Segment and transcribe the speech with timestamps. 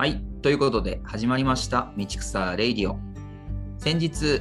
[0.00, 2.98] はい、ということで始まりました道草レイディオ。
[3.76, 4.40] 先日、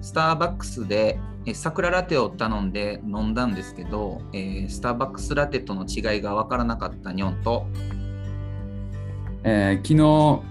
[0.00, 7.66] スターバックスでえ桜ラテを頼んで飲んだんですけど、えースターバックスラテとの違いが分からなかったニョンと、
[9.42, 10.42] えー昨日、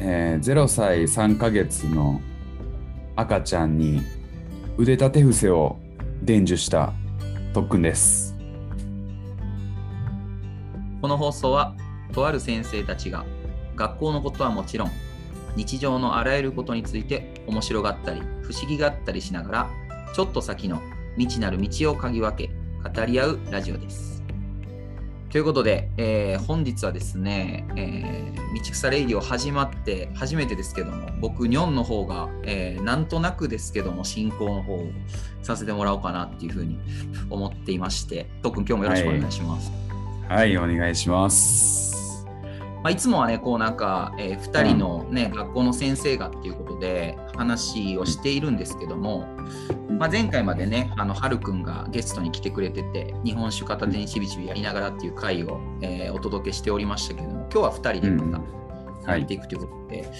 [0.00, 2.20] えー0歳3ヶ月の
[3.14, 4.02] 赤ちゃんに
[4.78, 5.76] 腕立て伏せを
[6.24, 6.92] 伝授した
[7.52, 8.36] 特訓です。
[11.00, 11.76] この放送は
[12.12, 13.24] とある先生たちが
[13.76, 14.90] 学校のことはもちろん
[15.56, 19.70] 日常のあらゆることについて面白がったり不思議があったりしながら
[20.14, 20.82] ちょっと先の
[21.16, 22.52] 未知なる道を嗅ぎ分け
[22.88, 24.14] 語り合うラジオです。
[25.30, 34.86] ということで、えー本日はですね、えー道草レイディオ始まって初めてですけども僕ニョンの方が、えーなんとなくですけども進行の方を
[35.42, 36.78] させてもらおうかなっていうふうに
[37.30, 39.72] 思っていまして特に今日もよろしくお願いします。
[40.28, 41.93] はい、お願いします。
[42.84, 49.26] まあ、いつもはね、こうなんか、え2人の、ね学校の先生がっていうことで話をしているんですけども、
[49.98, 58.44] まあ、前回までね、あのはるくんがゲストに来てくれてて、日本酒片手にしびしびやりながらっていう回を、えーお届けしておりましたけども、今日は2人でまた
[59.10, 59.20] はい。
[59.20, 60.10] やっていくということで、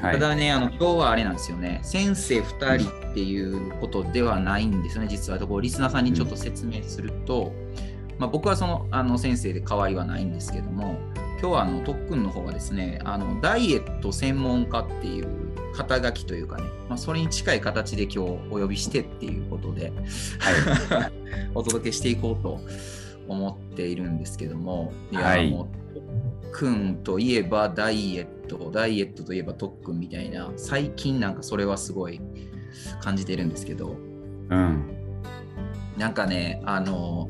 [0.00, 0.14] はい。
[0.14, 5.38] た、だね、あの今日はあれなんですよね、先生2人っていうことではないんですよね、実は。
[5.38, 7.52] こうリスナーさんにちょっと説明すると、
[8.18, 10.98] まあ、僕はそのあの先生で変わりはないんですけども、
[11.44, 15.28] 今日はあの特訓の方はですね、あのダイエット専門家っていう
[15.74, 19.92] 肩書きというかね、まあ、それに近い形で今日お呼びしてっていうことで、
[20.38, 21.10] は
[21.54, 22.62] お届けしていこうと
[23.28, 25.94] 思っているんですけども、いや、はいもう
[26.50, 32.22] 特訓といえばダイエット、ダイエットといえば特訓みたいな、最近なんかそれはすごい
[33.02, 33.98] 感じてるんですけど、
[34.48, 34.82] うん。
[35.98, 37.28] なんかね、あの、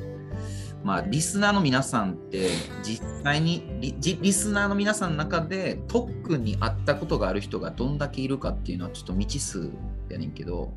[0.85, 2.51] まあ、リスナーの皆さんって、
[2.83, 9.71] 実際にリリリスナーの皆さんの中で特訓に会ったことがある人がどんだけいるかっていうのはちょっと未知数
[10.11, 10.75] やねんけど、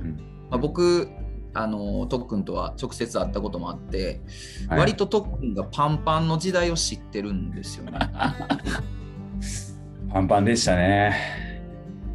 [0.00, 0.16] うん
[0.50, 1.10] まあ、僕、
[1.52, 4.22] あの特訓とは直接会ったこともあって、
[4.68, 7.98] はい割と特訓がパンパンの時代を知ってるんですよね。
[10.10, 11.42] パンパンでしたね。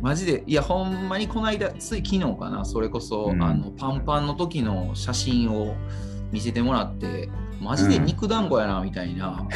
[0.02, 5.76] マジで、いや、ほんまにこの間、つい昨日かな、それこそ、うんあのパンパンの時の写真を
[6.32, 7.30] 見せてもらって、
[7.62, 9.48] マジで肉団子やな、みたいな。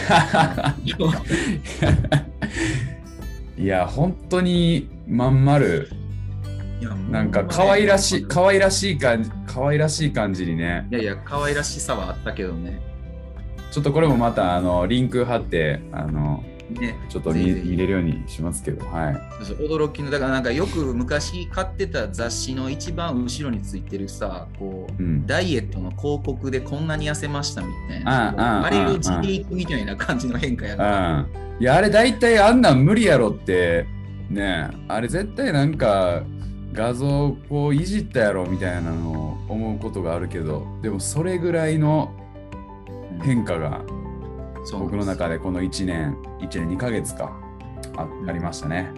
[3.57, 5.89] いや、本当にまん丸、
[7.09, 10.87] なんか可愛らしい、可愛らしい感じ、可愛らしい感じにね。
[10.91, 12.81] いやいや、可愛らしさはあったけどね。
[13.71, 16.43] ちょっとこれもまたあのリンク貼ってあの
[16.73, 17.45] ねちょっと見
[17.77, 19.15] れるようにしますけど、はい。
[19.55, 28.65] 驚きの、だからなんかよく昔買ってた雑誌の一番後ろについてるさ、こう、うん、ダイエットの広告でこんなに痩せましたみたいあな。
[28.65, 31.27] あれを地でいくみたいな感じの変化やな。
[31.31, 31.61] うん。
[31.61, 33.85] いや、あれ大体あんなん無理やろって、
[34.29, 36.23] ねあれ絶対なんか
[36.71, 42.15] 画像こういじったやろみたいなのを思うことがあるけど、でもそれぐらいの
[43.21, 44.00] 変化がそう
[44.73, 47.31] 僕の中でこの1年、1年2ヶ月か
[47.97, 48.91] あありましたね。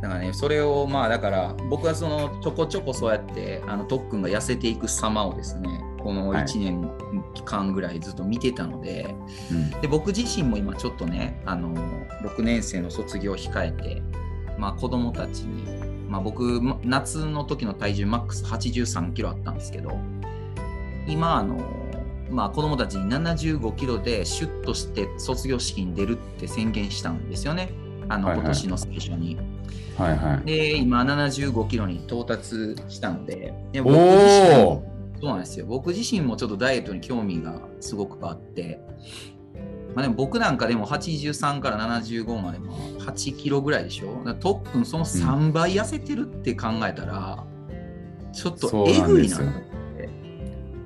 [0.00, 5.68] だからね、それをまあだから僕はそのちょこちょこそうやってあの特訓が痩せていく様をですね、
[6.02, 6.90] このはい1年
[7.44, 9.14] 間ぐらいずっと見てたので、
[9.50, 9.70] うん。
[9.80, 11.74] で僕自身も今ちょっとね、あの
[12.22, 14.02] 6年生の卒業を控えて、
[14.56, 15.64] まあ、子供たちに、
[16.08, 19.98] まあ、僕ま夏の時の体重マックス83キロあったんですけど
[21.06, 21.58] 今あの、
[22.30, 27.70] まあ、子供たちに75キロでシュッとして卒業式に出るって宣言したんですよね
[28.08, 29.36] あのはいはい今年の最初に。
[29.96, 30.46] はいはい。
[30.46, 34.82] で今75キロに到達したのででお僕自身お
[35.20, 35.66] そうなんですよ。
[35.66, 38.80] 僕自身もちょっとダイエットに興味がすごくあって、
[39.94, 44.22] まあ、でも僕なんかでも83から75までも8キロぐらいでしょ。
[44.40, 47.44] トップンその3倍痩せてるって考えたら、
[48.32, 49.42] ちょっとそうえぐいなと。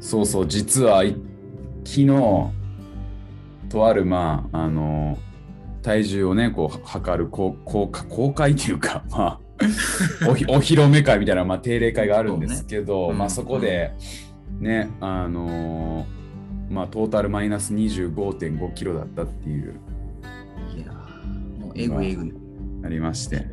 [0.01, 1.15] そうそう、実はい
[1.85, 2.53] 昨日、
[3.69, 5.19] とある、まあ、あの、
[5.83, 9.41] 体重をね、こう、測る公公公開っていうか、 まあ、
[10.29, 13.93] お披露目会みたいな、まあ、定例会があるんですけど、ねうんまあ、そこで、
[14.61, 16.07] ね、あの
[16.71, 19.75] まあ、トータルマイナス25.5キロだったっていう、
[20.77, 22.33] いやーもうえぐいえぐい。
[22.85, 23.47] ありまして。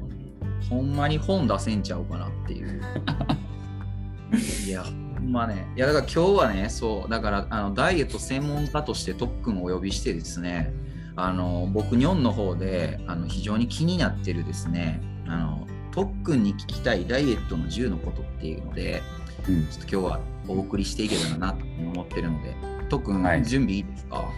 [0.70, 2.82] ほんまに本出せんちゃうかなっていう。
[4.68, 4.86] いや、
[5.32, 5.68] まね。
[5.76, 10.74] いや、だから今日はね、そう、だからあのダイエット専門家として特訓をお呼びしてですね、
[11.16, 19.02] あの僕、日本の方であの非常に気になってるですね、あの特訓に聞きたいダイエットの10のことっていうので、
[19.48, 22.56] うんちょっと今日はお送りしていけたらなと思ってるので、
[22.90, 24.30] 特訓、はい準備いいですか？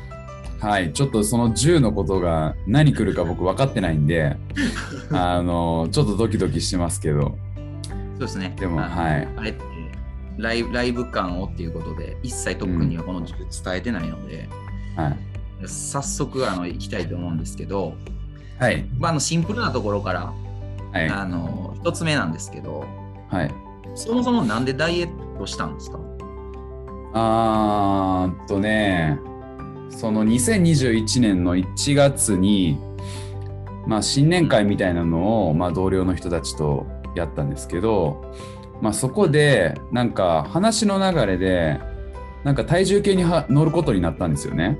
[0.60, 4.38] はい、ちょっとその10のことが何来るか僕分かってないんで、
[5.12, 7.36] あの、ちょっとドキドキしてますけど、
[8.14, 8.56] そうですね。
[8.60, 9.28] でも、あはい。
[9.38, 9.56] あれ
[10.42, 14.50] ライブライブ感をっていうことで、一切特にはこの授業伝えてないので、
[14.96, 15.18] はい。
[15.68, 17.94] 早速あの行きたいと思うんですけど、
[18.60, 18.86] はい。
[18.98, 20.34] まあ、あのシンプルなところから、
[20.92, 21.08] はい。
[21.08, 22.86] あの一つ目なんですけど、
[23.30, 23.54] はい。
[23.96, 26.00] そもそもなんでダイエットしたんですか？
[27.14, 29.20] あーっとね、
[29.90, 32.80] その2021年の1月に、
[33.86, 38.34] まあ、新年会みたいなのを、まあ、同僚の人たちとやったんですけど、
[38.82, 41.80] まあ、そこでなんか話の流れで
[42.44, 44.78] なんか体重計には乗ることになったんですよね。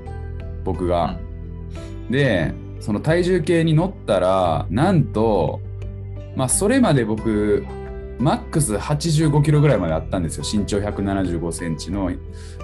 [0.64, 1.18] 僕が。
[2.10, 5.60] でその体重計に乗ったらなんと、
[6.34, 7.64] まあ、それまで僕
[8.18, 10.44] マックス85キロぐらいまであったんですよ。
[10.44, 12.10] 身長175センチの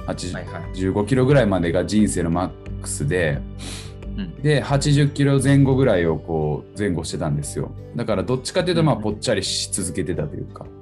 [0.06, 0.62] 80はいはい。
[0.75, 3.41] 15キロぐらいまでが人生のマックスで。
[4.17, 4.43] うん。
[4.43, 7.70] で80キロ前後ぐらいをこう前後してたんですよ。
[7.94, 9.02] だからどっちかっていうとまあうん。
[9.02, 10.64] ぽっちゃりし続けてたというか。
[10.64, 10.77] うん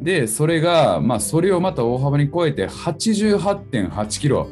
[0.00, 4.48] でそれがまあそれをまた大幅に超えて88.8キロ。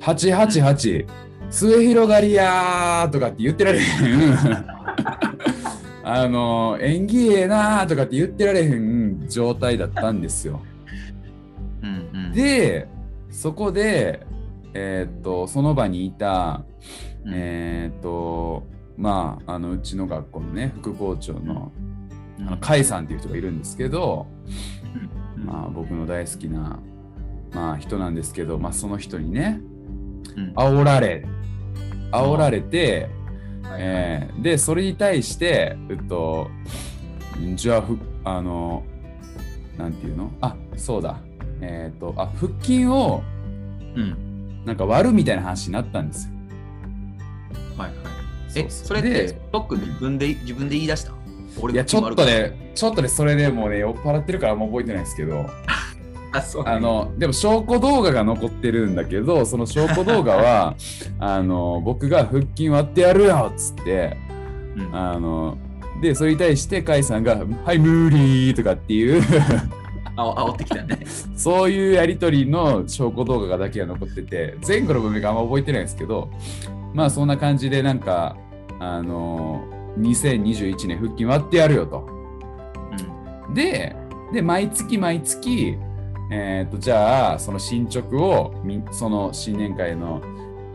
[0.00, 1.06] 888
[1.50, 4.34] 末広がりやーとかって言ってられへん。
[6.06, 10.60] あの縁起ええなーとかって言ってられへん状態だったんですよ。
[11.82, 12.88] うんうん、で
[13.30, 14.26] そこで
[14.74, 16.62] えーっとその場にいた
[17.24, 17.32] うん。
[17.34, 18.64] えーっと
[18.98, 21.93] まああのうちの学校のね副校長のうん
[22.46, 24.26] あの甲斐さんっていう人がいるんですけど、
[25.36, 25.44] うん。
[25.44, 26.78] まあ、僕の大好きな、
[27.52, 29.60] まあ、人なんですけど、まあ、その人にね
[30.36, 30.52] うん。
[30.54, 31.26] 煽られ
[32.12, 33.08] 煽られて、
[33.78, 36.48] えーでそれに対してえっと
[37.54, 38.84] じゃあふあの
[39.76, 40.30] なんていうの？
[40.40, 41.18] あそうだ。
[41.60, 43.22] えーっとあ腹筋を
[43.96, 44.64] うん。
[44.64, 46.32] なんか割るみたいな話になったんですよ。
[47.76, 47.96] はいはい。
[48.56, 51.12] え、それってで、トック自分で自分で言い出した？
[51.12, 51.23] 俺
[51.72, 55.46] いやちょっとねちょっとねそれでもうね酔っ払ってるからあんま覚えてないですけど
[56.32, 56.64] あ、そう。
[56.66, 60.74] あのでも証拠動画が残ってるんだけどその証拠動画は
[61.18, 64.16] あの僕が腹筋割ってやるよっつって
[64.76, 65.56] うん、あの
[66.02, 69.22] でそれに対して甲斐さんが「はい無理」とかっていう
[70.16, 70.98] あ煽ってきたね。
[71.36, 76.30] そういうやり取りの証拠動画がだけが残ってて前後の部分があんま覚えてないんですけど
[76.92, 78.36] まあそんな感じでなんか
[78.78, 79.62] あの
[79.98, 82.08] 2021年腹筋割ってやるよと。
[83.48, 83.94] うんで
[84.32, 85.78] で毎月毎月、
[86.30, 90.20] えー、とじゃあその進捗をみその新年会の,、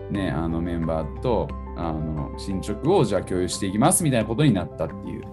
[0.09, 5.23] ね、あのメンバーとあの進捗をじゃあ共有していきますみたいなことになったっていう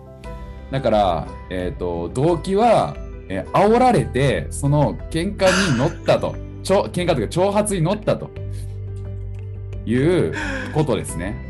[0.70, 2.96] だから、えー、と動機は、
[3.28, 8.30] えー煽られてその喧嘩に乗ったとちょ喧嘩というか挑発に乗ったと
[9.84, 10.34] いう
[10.74, 11.45] ことですね。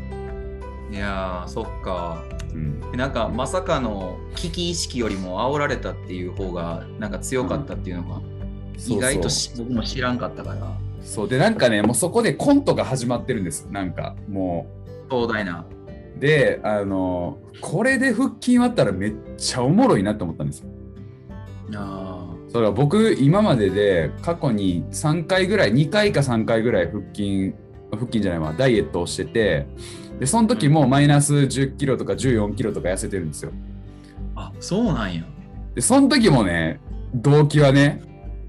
[0.91, 2.23] いやー、そっか。
[2.53, 2.81] うん。
[2.93, 8.21] なんかまさかの危機意識よりも煽られたっていう方がなんか強かったっていうのが
[8.87, 10.77] 意外とし僕も知らんかったから。
[11.01, 11.29] そう。
[11.29, 14.67] でなんかねもうそこでコントが始まってるんですなんかも
[15.09, 15.65] 壮大な。
[16.17, 20.69] うであのこれで腹筋割ったらめっちゃおもろいなと思ったんですよ。
[21.75, 27.53] あそれは僕今までで過去に3回ぐらい2回か3回ぐらい腹筋
[27.91, 29.67] 腹筋じゃないわダイエットをしてて
[30.19, 33.51] でその時もマイナス10キロとか14キロとか痩せてるんですよ。
[34.35, 35.23] あそうなんや。
[35.75, 36.79] でその時もね
[37.13, 38.01] 動機はね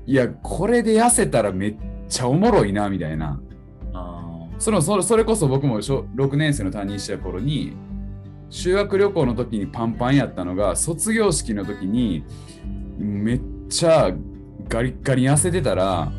[0.07, 1.77] いやこれで痩せたらめっ
[2.09, 3.41] ちゃおもろいなみたいな。
[3.93, 7.77] あそのそれそれこそ僕も小6年生の担任した頃に
[8.51, 12.25] 修学旅行の時にパンパンやったのが卒業式の時に
[12.97, 14.11] めっちゃ
[14.69, 16.11] ガリッガリに痩せてたら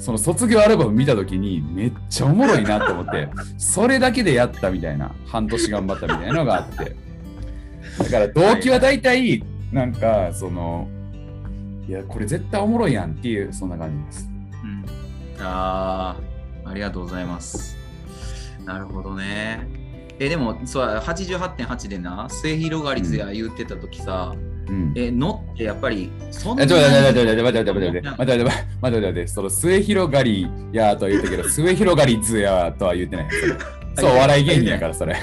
[0.00, 3.28] その卒業アルバム見た時にめっちゃおもろいなと思って
[3.58, 6.96] それだけでやったみたいな半年頑張ったみたいなのがあって
[7.98, 10.88] だから動機は大体なんかその
[11.86, 14.30] いやこれ絶対おもろいやんっていうそんな感じです。
[14.62, 14.84] うん、
[15.40, 16.16] あ
[16.64, 17.76] ありがとうございます。
[18.64, 19.68] なるほどね。
[20.18, 24.49] えでもそう88.8でな末広がりずや言ってた時さ、うん
[24.94, 33.28] えのってやっぱりそんなえ、に待って待って待って待って待って待って待って待ってその末広がりやとは言ったけど末広がりずやとは言ってない
[33.96, 35.16] そうお笑い芸人やからそれ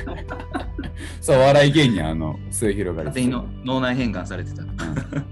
[1.22, 4.64] そうお笑い芸人あの末広がり勝手にの脳内変換されてた。
[4.64, 5.28] うん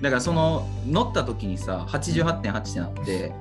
[0.00, 3.32] だからその乗った時にさ88.8ってなって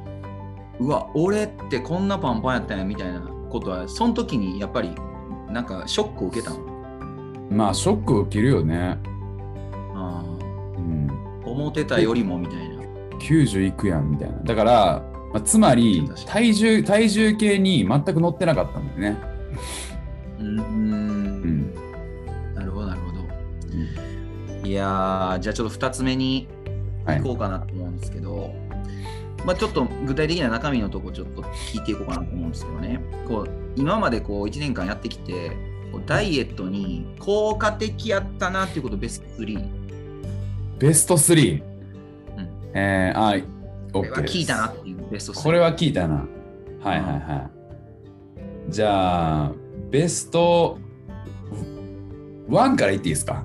[0.80, 4.94] うわ俺ってこんなパンパンやったんやみたいなことはその時にやっぱり
[5.50, 6.60] なんかショックを受けたの
[7.50, 8.98] まあショックを受けるよね
[11.60, 12.80] 思ってたよりもみたいな。
[13.20, 19.18] 90いくやんみたいなだからまあ、つまり体重体重計に全く乗ってなかったんだよね。
[20.39, 21.75] うんん
[22.56, 24.68] なるほどなるほど。
[24.68, 26.48] いやーじゃあちょっと2つ目に
[27.06, 28.56] はい行こうかなと思うんですけど、
[29.46, 33.00] まあちょっと具体的な中身のとこちょっと聞いていこうかなと思うんですけどね。
[33.28, 35.51] こう今までこう1年間やってきて、
[36.08, 39.79] ダイエットに効果的やったなっていうことベスト3。
[40.80, 41.62] ベスト3。
[42.38, 43.34] うんえー、あ、
[43.92, 45.44] これ OK ですは聞いたなっていうベスト3。
[45.44, 46.16] これは聞いたな。
[46.16, 46.28] はい
[46.84, 47.50] はいは
[48.70, 48.72] い。
[48.72, 49.52] じゃあ、
[49.90, 50.78] ベスト
[52.48, 53.44] 1から言っていいですか？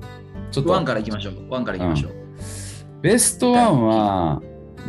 [0.50, 1.34] ちょっと1からいきましょう。
[1.50, 2.12] 1からいきましょう。
[3.02, 4.42] ベスト1は、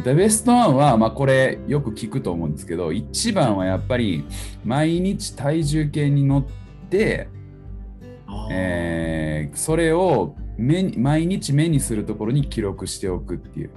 [0.04, 4.26] The Best One は、まあ、これよく聞くと思うんですけど、一番はやっぱり
[4.64, 6.44] 毎日体重計に乗っ
[6.90, 7.30] て、
[8.52, 13.72] えーそれを目に毎日目にするところに記録しておくっていう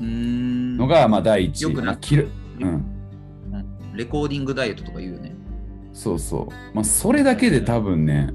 [0.00, 1.62] のが、まあ、第一。
[1.62, 2.84] よくなまあ記録うん、
[3.94, 5.34] レコーディングダイエットとか言うよね。
[5.92, 6.74] そうそう。
[6.74, 8.30] まあ、それだけで多分ね、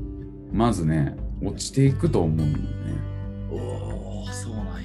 [0.52, 2.72] まずね、落ちていくと思うんだよね。
[3.52, 4.82] おお、そうなんや。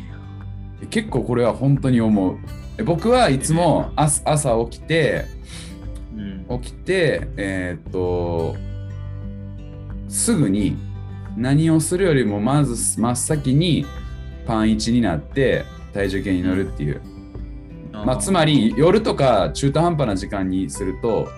[0.81, 2.39] で結構これは本当に思う。
[2.79, 5.25] え僕はいつも朝朝起きて、
[6.17, 6.61] うん。
[6.61, 8.57] 起きて、えーっと、
[10.09, 10.77] すぐに
[11.39, 13.87] 何をするよりもまず真っ先に
[14.45, 15.65] パン1になって
[15.95, 17.01] 体重計に乗るっていう。
[17.93, 21.29] まあ、つまり夜とか中途半端な時間にすると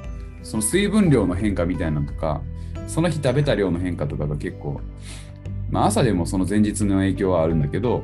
[0.42, 2.42] その水分量の変化みたいなのとか
[2.86, 4.80] その日食べた量の変化とかが結構、
[5.70, 8.02] まあ、朝でもその前日の影響はあるんだけど、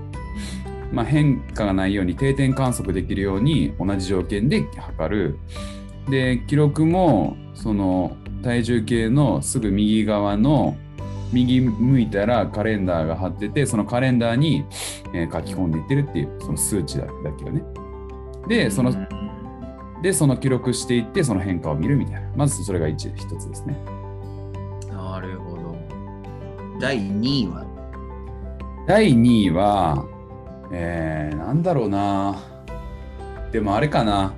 [0.91, 5.39] まあ、変化がないように定点観測できるように同じ条件で測る
[6.09, 10.79] で記録もその体重計のすぐ右側の
[11.33, 14.65] 右向いたらカレンダーが貼っててそのカレンダーに、
[15.13, 17.63] えー書き込んでいってるっていうその数値だだけよね。
[18.49, 19.27] でそのうん
[20.03, 22.31] で、その記録していって、その変化を見るみたいな。
[22.37, 23.77] まずそれが一一つですね。
[24.91, 25.77] なるほど。
[26.79, 27.67] 第2位は？
[28.87, 30.05] 第2位は、
[30.71, 32.39] えー、なんだろうな。
[33.53, 34.35] でもあれかな。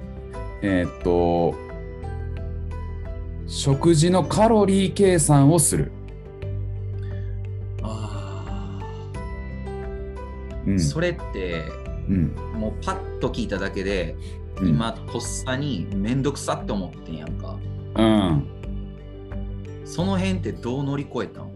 [0.62, 1.54] えーっと、
[3.46, 5.92] 食事のカロリー計算をする。
[10.68, 10.76] うん。
[10.76, 11.64] ーそれって
[12.08, 12.34] うん。
[12.54, 14.16] もうパッと聞いただけで、
[14.60, 17.56] うん、今とっさにめんどくさって思ってんやんか。
[17.96, 18.46] うん。
[19.84, 21.50] その辺ってどう乗り越えたん？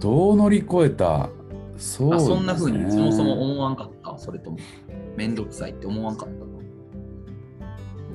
[0.00, 1.28] どう乗り越えた？
[1.76, 2.16] そうね。
[2.16, 4.16] あそんな風にそもそも思わんかった？
[4.18, 4.58] それとも
[5.16, 6.46] めんどくさいって思わんかったの？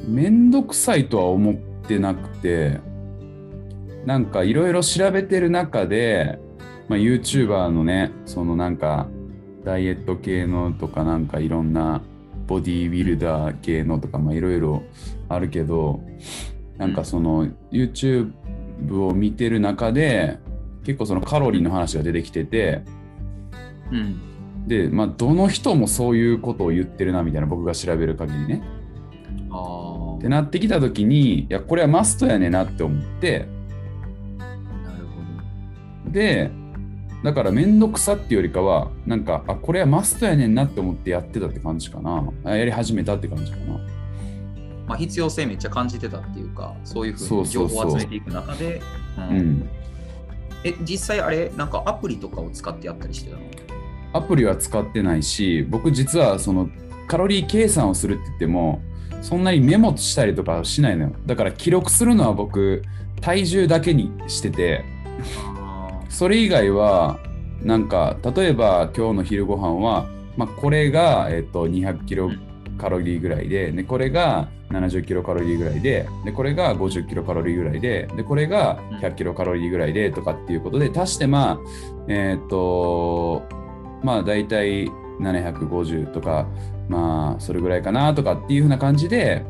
[0.07, 1.55] めんどくさいとは思っ
[1.87, 2.79] てなくて
[4.05, 6.39] なんかいろいろ調べてる中で、
[6.87, 9.07] まあ、YouTuber のねそのなんか
[9.69, 12.01] ダイエット系のとかなんかいろんな
[12.47, 14.81] ボディービルダー系のとかまあいろいろ
[15.27, 16.01] あるけど
[16.77, 18.31] なんかその YouTube
[18.91, 20.39] を見てる中で
[20.83, 22.81] 結構そのカロリーの話が出てきてて
[23.91, 24.67] うん。
[24.67, 28.63] でまあどの人もそういうことを言ってるなみたいな僕が調べる限りね。
[29.51, 33.47] あってなってきた時にいやこれはマストやねんなって思って。
[34.39, 35.05] あ、なる
[36.05, 36.51] ほで
[37.23, 42.31] だから面倒くさっていうよりかはなんかあこれはマストやねんなって思ってやってたって感じかな。
[42.45, 43.65] あやり始めたって感じかな。
[43.65, 43.79] ど。
[44.87, 48.81] まあ、必要性めっちゃ感じてたっていうか、そういうふうに情報を集めていく中で、
[50.63, 53.43] え、実際あれ、なんかアプリとかを使ってやったりしてたの？
[54.13, 56.67] アプリは使ってないし僕実はその
[57.07, 58.81] カロリー計算をするって言っても
[59.21, 61.11] そんなにメモしたりとかはしないのよ。
[61.27, 62.81] だから記録するのは僕
[63.21, 64.83] 体重だけにしてて。
[65.55, 65.58] あ
[66.09, 67.19] それ以外は
[67.63, 70.07] なんか例えば今日の昼ご飯は
[70.39, 72.31] まあ、これが、えっと、200キロ
[72.77, 81.59] カロリーぐらいででこれが70キロカロリーぐらいででこれが50キロカロリーぐらいででこれが100キロカロリーぐらいでとかっていうことで足してまあ
[82.07, 83.43] えっと
[84.01, 84.87] まあ大体
[85.19, 86.47] 750とか
[86.87, 89.43] まあそれぐらいかなとかっていうふうな感じで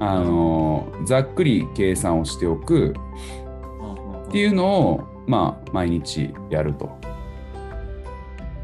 [0.00, 6.90] あのざっくり計算をしておくーっていうのをまあ毎日やると。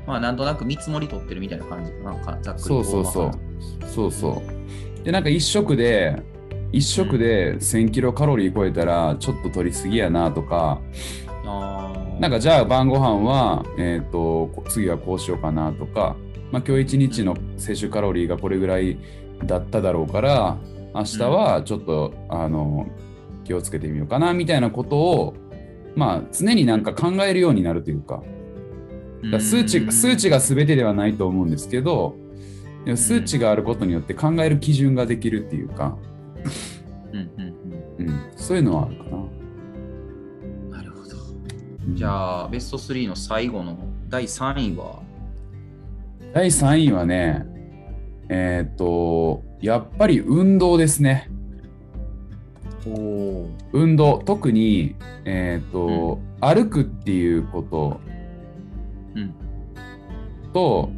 [0.07, 2.63] まあ、なんとなく見積もり取ってるみたいな感じかな、かざっくり。
[2.65, 3.31] そうそうそう。
[3.87, 4.43] そうそ
[5.01, 5.05] う。
[5.05, 6.21] で、なんか一食で、
[6.73, 10.81] 一食で1000キロカロリー超えたらちょっと取りすぎやなとか、
[12.21, 16.17] なんかじゃあ晩ご飯は、えっ、と、こ次はこうしようかなとか、
[16.53, 18.99] まあ今日一日の摂取カロリーがこれぐらい
[19.47, 20.59] だっただろうから、
[20.95, 22.87] 明日はちょっと、あの、
[23.45, 25.35] 気をつけてみようかなみたいなことを、
[25.97, 28.23] まあ常になんか考えるようになるというか、
[29.41, 32.17] 数値数値が全てではないと思うんですけど
[32.95, 35.99] 数値があることによって考える基準ができるっていうか、
[37.13, 39.17] うんうんうん、そういうのはあるかな。
[39.17, 39.21] う
[40.47, 40.71] ん。
[40.71, 41.17] なるほど。
[41.87, 43.77] うんじゃあ、ベスト3の最後の
[44.09, 45.03] 第3位は？
[46.33, 47.45] 第3位はね、
[48.29, 51.29] えーっと、やっぱり運動ですね。
[53.73, 54.95] 運動、特に、
[55.25, 58.01] えーっと、歩くっていうこと
[59.15, 59.35] うん。
[60.53, 60.91] と、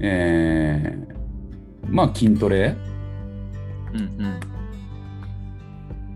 [0.00, 1.06] えー
[1.88, 2.74] まあ筋トレ、
[3.92, 4.40] うんうん。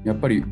[0.05, 0.45] やっぱり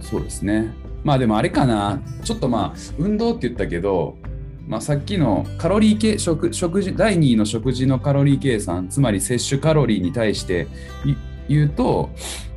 [0.00, 0.72] そうですね。
[1.04, 4.18] まあでもあれかな、ちょっとまあ運動って言ったけど、
[4.66, 10.68] まあ、さっきのカロリー計食食事第2位の食事のカロリー計算つまり摂取カロリーに対して
[11.04, 11.16] い
[11.50, 12.10] 言うと、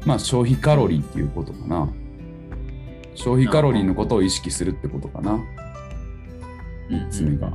[0.05, 1.89] まあ、消費カロリーっていうことかな。
[3.15, 5.39] 消費カロリーのことを意識するってことかな。
[6.89, 7.51] 3つ目が。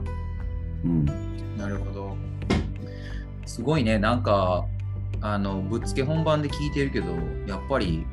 [0.84, 1.04] うん。
[1.56, 2.16] なるほど。
[3.46, 4.66] すごいね、なんか、
[5.20, 7.06] あの、ぶっつけ本番で聞いてるけど、
[7.46, 8.04] やっぱり、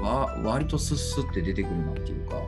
[0.00, 2.40] わ割とスッスって出てくるなっていうか、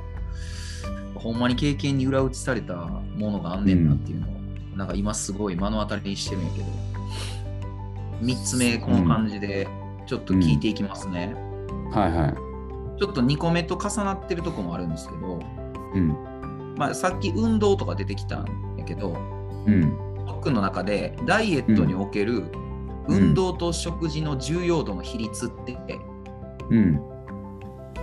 [1.16, 4.30] ほんまに経験に裏打ちされたものがあんねんなっていうのを、
[4.76, 6.66] なんか今すごい目の当たりにしてるんやけど、
[8.22, 9.66] 3つ目、この感じで、
[10.10, 11.36] ちょっと聞いていきますね。
[11.92, 12.98] はいはい。
[12.98, 15.38] ちょっと2個目と重なってるとこもあるんですけど、
[15.94, 16.74] うん。
[16.76, 19.16] まあ、さっき運動とか出てきたんやけど、
[19.66, 19.96] うん。
[20.26, 22.38] 僕の中でダイエットにおける
[23.06, 23.16] うん。
[23.28, 25.78] 運動と食事の重要度の比率って
[26.70, 27.00] うん。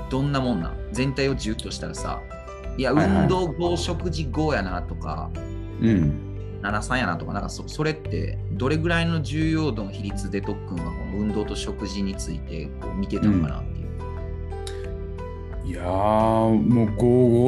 [0.09, 0.77] どんなもんなん？
[0.93, 2.21] 全体を10としたらさ
[2.77, 3.21] いやはいはい。
[3.23, 5.29] 運動5食事5やなとか
[5.81, 6.26] うん
[6.61, 13.87] 73やなとかなんかそそれってどれぐらいの重要度の比率で特訓はこの運動と食事についてこう見てたのかなっていう。
[15.65, 16.87] いやーもう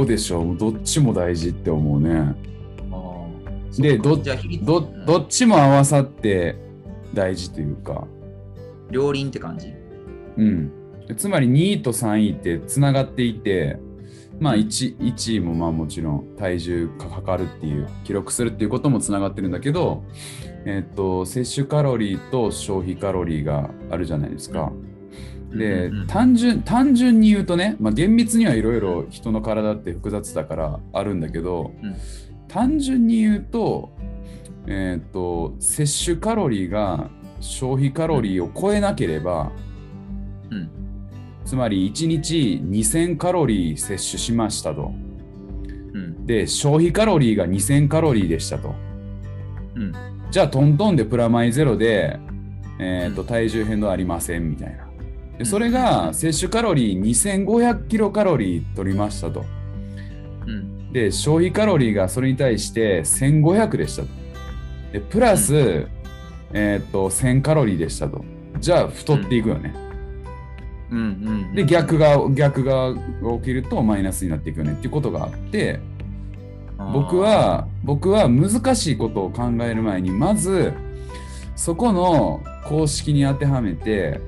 [0.02, 0.56] 55でしょ。
[0.56, 2.36] どっちも大事って思うね。
[2.92, 5.06] あーでどどうん。
[5.06, 6.58] どっちも合わさって
[7.14, 8.08] 大事というか。
[8.92, 9.74] 両輪って感じ？
[10.38, 10.72] うん、
[11.16, 13.78] つまり2位と3位ってつながっていて、
[14.40, 20.04] まあ 1, 1位もまあもちろん体重か測るっていう記録するっていうこともつながってるんだけど、
[20.66, 24.72] えっと摂取カロリーと消費カロリーがあるじゃないですか。
[25.52, 26.08] で、うんうんうん。
[26.08, 31.96] 単純単純に言うとね、まあ、厳密にはいろいろ人の体って複雑だからあるんだけど、うん。
[32.48, 33.92] 単純に言うと,、
[34.68, 37.10] えっと摂取カロリーが
[37.42, 39.52] 消費カロリーを超えなければ、
[40.50, 40.79] うん
[41.50, 44.94] つまり1日2000カロリー摂取しましたと。
[45.94, 48.76] うんで、消費カロリーが2000カロリーでしたと。
[49.76, 49.92] うん
[50.30, 52.20] じゃあ、トントンでプラマイゼロで、
[52.78, 54.84] えーとうん体重変動ありませんみたいな。
[54.84, 59.44] うんでそれが摂取カロリー2500キロカロリー取りましたと。
[60.46, 64.08] うんで、消費カロリーがそれに対して1500でしたと。
[64.94, 65.88] で、プラス、
[66.54, 68.24] えっと、1000カロリーでしたと。
[68.60, 69.89] じゃあ、太っていくよね。
[70.92, 72.94] うんうんで逆が逆が
[73.38, 75.80] 起きるとマイナスになっていくよねっていうことがあって
[76.94, 80.74] 僕は僕は難しいことを考える前にまず
[81.56, 84.22] そこの公式に当てはめて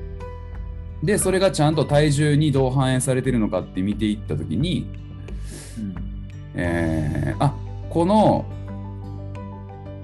[1.02, 4.88] でそれがちゃんと体重にどう反映されてるのかって見ていった時に、
[5.80, 5.96] うん。
[6.54, 7.56] えーあ
[7.90, 8.46] この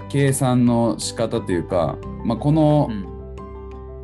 [0.09, 3.16] 計算の仕方というか、まあ、この、うん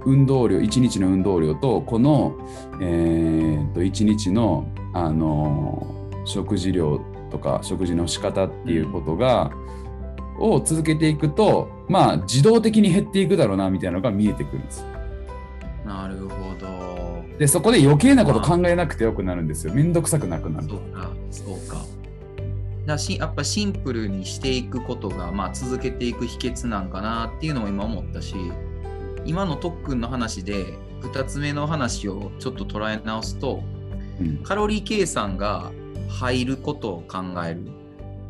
[0.06, 2.36] 運動量1日の運動量とこの、
[2.82, 7.00] えー、と1日の、あのー食事量
[7.32, 9.52] とか食事の仕方っていうことが、
[10.39, 14.86] を続けていくとまあ自動的に減っていくだろうなみたいなのが見えてくるんです。
[15.86, 17.24] なるほど。
[17.38, 19.74] でそこで余計なこと考えなくてよくなるんですよ。
[19.74, 20.80] めんどくさくなくなるそう。
[20.92, 21.78] か、そうか。
[22.86, 28.36] だしやっぱシンプルにしていくことが、まあ、続けていく秘訣なんかなっていうのも今思ったし
[29.25, 33.63] 今の特訓の話で2つ目の話をちょっと捉え直すと
[34.19, 34.38] うん。
[34.38, 35.71] カロリー計算が
[36.09, 37.62] 入ることを考える。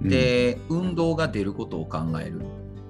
[0.01, 0.09] うん。
[0.09, 2.41] で、運動が出ることを考える。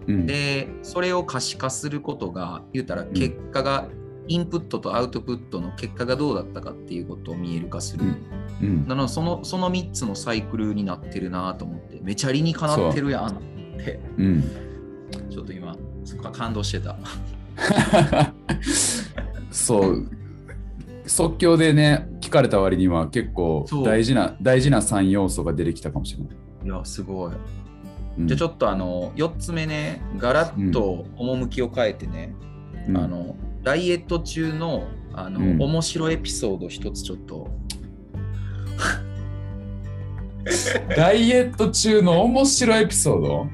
[0.07, 0.25] うん。
[0.25, 3.87] でそれを可視化することが言うたら結果が、
[4.25, 8.05] インプットとアウトプットの結果がどうだったかっていうことを見える化する、
[8.87, 13.31] なのでそのその3つのサイクルになってるなと思ってめちゃりにかなってるやんっ
[13.83, 13.99] て。
[14.17, 14.23] う。
[14.23, 14.43] ん。
[15.29, 16.97] ちょっと今そこは感動してた
[19.51, 20.09] そう。
[21.05, 26.35] 即興でね聞かれた割には結構大事な大事な3要素が出てきたかもしれない。
[26.65, 27.33] いやすごい。
[28.19, 28.27] うん。
[28.27, 32.33] じゃあちょっとあの4つ目ねガラッと趣を変えてね、
[32.87, 32.97] うん。
[32.97, 35.61] あのダイエット中のあの、うん。
[35.61, 37.47] 面白いエピソード一つちょっと。
[40.95, 43.47] ダイエット中の面白いエピソード？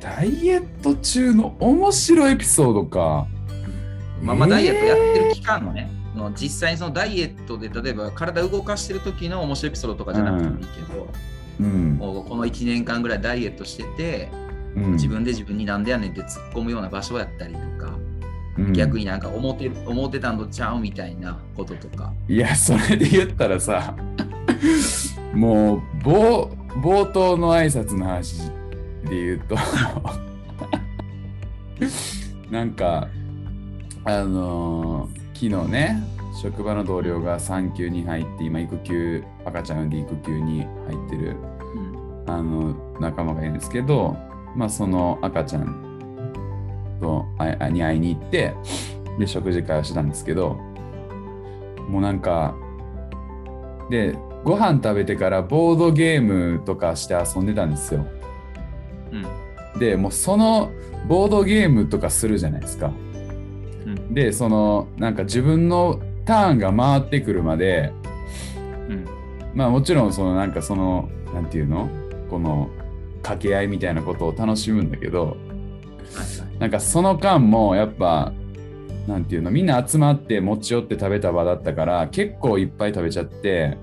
[0.00, 3.26] ダイエット中の面白いエピソードか。
[4.22, 11.08] まあ、まあえーダイエットやってる期間のね、の実際にそのダイエットで例えば体動かしてる時の面白いエピソードとかじゃなくてもいいけど、
[11.60, 11.96] うん。
[11.96, 14.30] もうこの1年間ぐらいダイエットしてて、
[14.74, 17.94] うん、自分で自分になんでやねんって突っ込むような場所やったりとか、
[18.58, 22.12] うん逆になんか思って思ってたんとちゃうみたいなこととか。
[22.28, 23.94] いや、それで言ったらさ、
[25.32, 26.50] もう冒、
[26.82, 28.50] 冒頭の挨拶の話
[29.04, 29.56] で言うと、
[32.50, 33.08] なんか、
[34.04, 36.02] あのー昨日ね、
[36.42, 40.68] 職場の同僚が産休に入って、今、育休、赤ちゃん産んで育休に入
[41.06, 41.36] ってる
[42.26, 42.30] うん。
[42.30, 44.16] あの仲間がいるんですけど、
[44.54, 48.54] まあ、その赤ちゃんとああに会いに行って
[49.18, 50.54] で食事会をしたんですけど
[51.88, 52.54] もうなんか
[53.88, 58.06] でご飯食べてからボードゲームとかして遊んでたんですよ
[59.12, 59.78] うん。
[59.78, 60.70] でもうその
[61.08, 62.92] ボードゲームとかするじゃないですか。
[63.86, 64.14] うん。
[64.14, 67.92] でそのなんか自分のターンが回ってくるまで
[68.88, 69.06] うん。
[69.54, 71.88] まあもちろんそのなんかそのなんていうの？
[72.28, 72.70] この
[73.22, 75.36] 掛け合いみたいなことを楽しむんだけど
[76.58, 78.32] なんかその間もやっぱ
[79.06, 79.50] なんていうの？
[79.50, 83.76] みんな集まって持ち寄って食べた場だったから結構いっぱい食べちゃって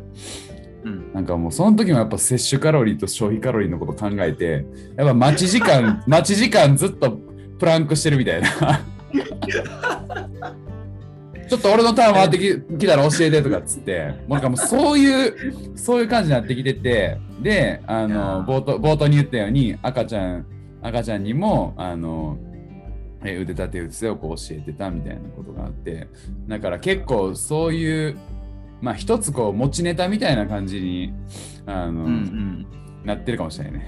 [0.87, 1.13] うん。
[1.13, 7.19] なんかもうその時もやっぱ摂取カロリーと消費カロリーのこと考えてやっぱ待ち時間 待ち時間ずっと
[7.59, 8.49] プランクしてるみたいな。
[11.49, 18.45] ちょっと俺のターン回ってききたら教えてとかっつってもうなんかもうそういうそういう感じになってきててであのー。
[18.45, 20.45] 冒頭冒頭に言ったように赤ちゃん
[20.81, 22.37] 赤ちゃんにもあの
[23.23, 26.07] え腕立て伏せをこう教えてたみたいなことがあって
[26.47, 28.17] だから結構そういう
[28.81, 31.13] まあ一つこう持ちネタみたいな感じに
[31.65, 32.67] あの、うんうん。
[33.03, 33.87] なってるかもしれないね。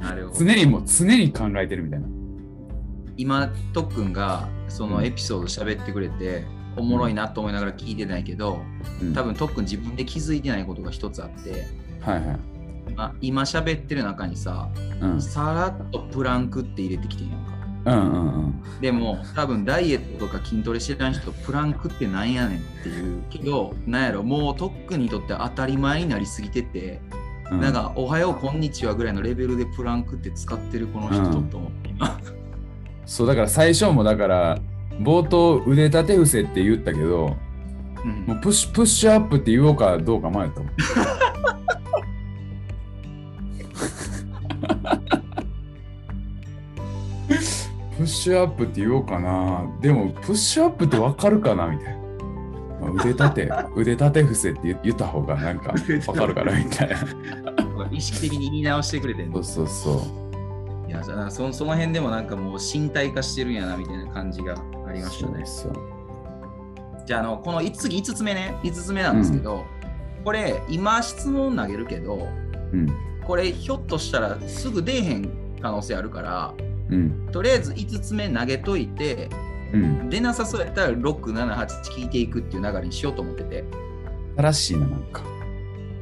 [0.00, 0.44] なるほど。
[0.44, 2.06] 常にもう常に考えてるみたいな。
[3.16, 6.44] 今とっくんがそのエピソード喋ってくれて、
[6.76, 8.62] おもろいなと思いながら聞いてないけど、
[9.02, 9.12] うん。
[9.12, 11.66] 多分とっくん自分で気づいてないことが一つあって、
[12.00, 12.38] はいはい。
[12.96, 14.68] まあ、今喋ってる中にさ
[15.00, 15.20] うん。
[15.20, 17.49] さらっとプランクって入れてきてんやんか
[17.84, 18.62] うんうんうん。
[18.80, 23.22] でも多分ダイエットとか筋トレしてない人プランクってなんやねんっていう。
[23.30, 27.00] けどなんやろもうとっくんにとって当たり前になりすぎてて、
[27.50, 27.60] うん。
[27.60, 31.48] なんかおはようこんにちはぐらいのレベルでプランクって使ってるこの人うん。
[31.48, 32.20] と思って今、
[33.06, 34.58] そうだから最初もだから
[35.00, 37.36] 冒頭腕立て伏せって言ったけど
[38.04, 38.24] うん。
[38.26, 40.70] もうプッシュプッシュアップって言おうかどうか迷ったもん
[48.00, 49.70] プッシュアップって言おうかな。
[49.82, 51.66] でもプッシュアップってわかるかな？
[51.66, 52.00] みたいな。
[52.80, 55.74] まあ腕立て 腕立て伏せって言言った方がなんか
[56.06, 56.58] わかるかな？
[56.58, 56.96] みたいな。
[57.90, 59.42] 意識的に言い直してくれてんの。
[59.42, 60.06] そうそうそ
[60.86, 60.90] う。
[60.90, 64.54] いやじゃあそその辺でもなんかもう身体化してるんやなみたいな感じが
[64.88, 65.44] ありましたね。
[67.04, 68.56] じゃああのこの次5つ目ね。
[68.62, 69.66] 5つ目なんですけど、
[70.24, 72.26] これ今質問投げるけど
[72.72, 72.90] うん。
[73.26, 75.28] これひょっとしたらすぐ出えへん
[75.60, 76.54] 可能性あるから
[76.90, 77.28] うん。
[77.32, 79.28] とりあえず5つ目投げといて
[79.72, 80.10] うん。
[80.10, 83.64] 出なさそうやったら678聞いていくっていう流れにしようと思ってて、
[84.36, 85.22] 正しいななんか。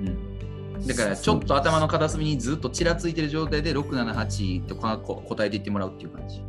[0.01, 6.41] うん、だからちょっと頭の片隅にずっとちらついてる状態で678とかこ答えていってもらうっていう感じ。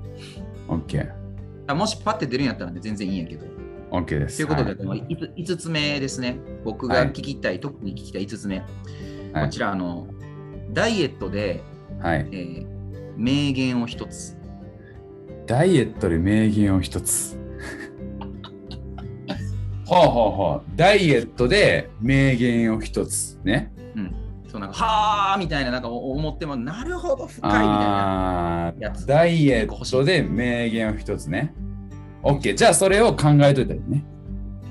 [0.67, 1.11] OK
[1.67, 3.45] あもしパッて出るんやったらね全然いいんやけど。
[3.91, 4.37] OK です。
[4.37, 4.77] ということで、はい。
[4.77, 6.37] この 5, つ目ですね。
[6.63, 8.59] 僕が聞きたい、特に聞きたい5つ目。
[9.33, 9.45] はい。
[9.45, 10.07] こちら、あの、
[10.71, 11.63] ダイエットで、
[11.99, 12.27] はい。
[12.31, 12.78] えー
[13.19, 14.37] 名言を一つ。
[15.45, 17.37] ダイエットで名言を一つ。
[19.85, 20.77] ほうほうほう。
[20.77, 23.39] ダイエットで名言を一つ。
[23.43, 23.73] ね。
[23.95, 24.15] うん。
[24.47, 28.67] そうなんか、はあみたいな、なんか思っても、なるほど、深いみたいな。
[28.67, 31.53] あやつーダイエットで名言を一つね。
[32.23, 32.55] OK。
[32.55, 34.05] じゃあそれを考えといたらいいね。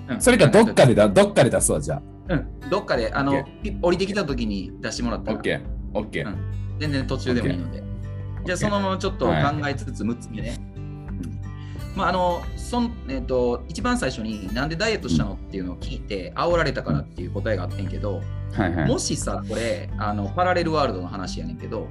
[0.08, 2.46] うんそれかどっかでだ、どっかで出すわ、じゃうん。
[2.70, 3.44] どっかで、あの
[3.82, 5.24] 降りてきた時に出してもらっあ。
[5.24, 5.60] たら、OK。
[5.92, 6.78] OK うん。
[6.78, 7.87] 全然途中でもいいので。
[8.48, 9.32] じゃあ、そのままちょっと考
[9.68, 10.56] えつつ、6つ目ね。
[10.76, 11.38] うん
[11.94, 18.88] まあ、あの、そん、えっ、と、一番最初になんでダイエットしたのっていうのを聞いて、煽られたからっていう答えがあってんけど、はいはい。
[18.88, 21.88] もしさ、これ、あの、パラレルワールドの話やねんけど、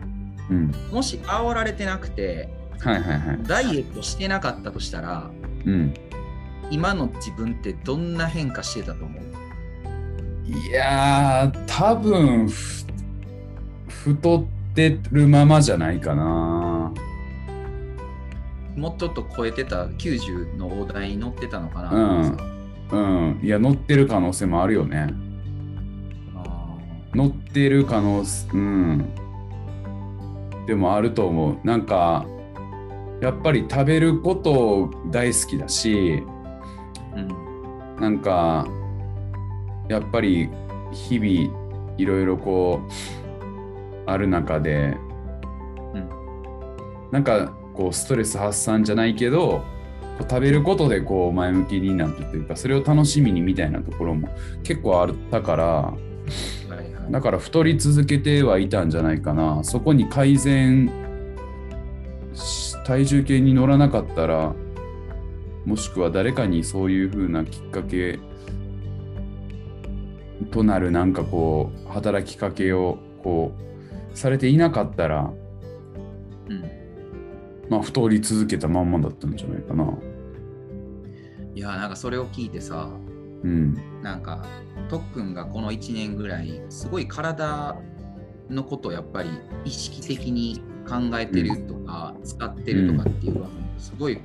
[0.49, 0.73] うん。
[0.91, 3.43] もし煽られてなくて、はいはいはい。
[3.43, 5.29] ダイエットしてなかったとしたら、
[5.63, 5.93] うん。
[6.71, 9.23] 今の自分ってどんな変化してたと思う？
[10.49, 12.85] いやー、多分ふ
[13.87, 14.56] 太って
[15.11, 16.93] るままじゃないかな。
[18.75, 23.39] もうちょっと超えてた90の大台に乗ってたのかな、うんうん。
[23.41, 25.13] いや、乗ってる可能性もあるよね。
[26.35, 26.77] あ
[27.13, 29.13] 乗ってる可能性、うん。
[30.67, 32.25] でもあると思うなんか
[33.21, 36.21] やっぱり食べること大好きだし
[37.15, 38.67] うんなんか
[39.89, 40.49] やっぱり
[40.91, 42.91] 日々いろいろこう
[44.07, 44.97] ある中で、
[45.93, 46.09] うん。
[47.11, 49.63] なんかこうストレス発散じゃないけど
[50.17, 54.29] こう食べることでこう前向きになるというかそれを楽しみにみたいなところも
[54.63, 55.93] 結構あったから
[57.11, 59.63] だから太り続けてはいたんじゃないかな。
[59.63, 60.91] そこに改善
[62.33, 64.53] し体重計に乗らなかったら
[65.65, 68.19] もしくは誰かにそういう風なきっかけ
[70.51, 73.66] となるなんかこう働きかけをこう
[74.17, 75.31] されていなかったら
[76.49, 76.63] うん。
[77.69, 79.93] まあ太り続けたまんまだったんじゃないかな。
[81.53, 82.89] いやなんかそれを聞いてさ
[83.43, 84.01] うん。
[84.01, 84.45] なんか
[84.89, 87.75] とっくんがこの1年ぐらいすごい体
[88.49, 89.29] のことをやっぱり
[89.65, 94.21] 意識的に考えてるとか、使ってるとかっていう場面がすごい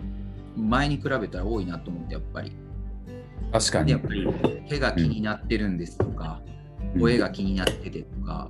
[0.56, 2.56] 前に比べたら多いなと思ってやっぱり。
[3.52, 3.86] 確かに。
[3.86, 4.00] でやっ。
[4.00, 4.28] ぱり
[4.68, 6.40] 手が気になってるんですとか、
[6.98, 8.48] 声が気になっててとか、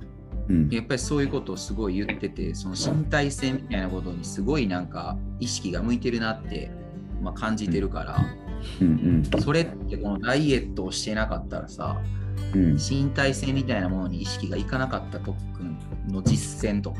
[0.49, 0.69] うん。
[0.69, 6.71] やっぱりそういうことをすごい言っててその身体性みたいなことにすごいなんか意識が向いてるなって、
[7.21, 8.25] まあ、感じてるから、
[8.81, 9.23] うん。
[9.39, 12.01] それってこのダイエットをしてなかったらさ
[12.53, 12.77] うんうん。
[12.77, 15.77] 身体性みたいなものに意識がいかなかった特訓
[16.09, 16.99] の実践とか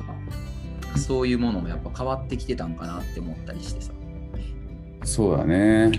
[0.95, 3.91] そういうものもやっぱ変わってきてたんかなって思ったりしてさ、
[5.03, 5.91] そうだね。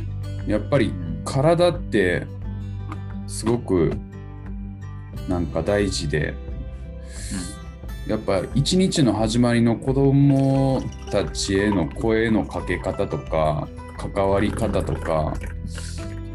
[0.47, 1.23] やっぱりうん。
[1.25, 2.27] 体って
[3.27, 3.93] すごく
[5.29, 6.35] なんか大事で
[8.07, 15.35] やっぱ一日の始まりの子供たちへの声のかけ方とか関わり方とか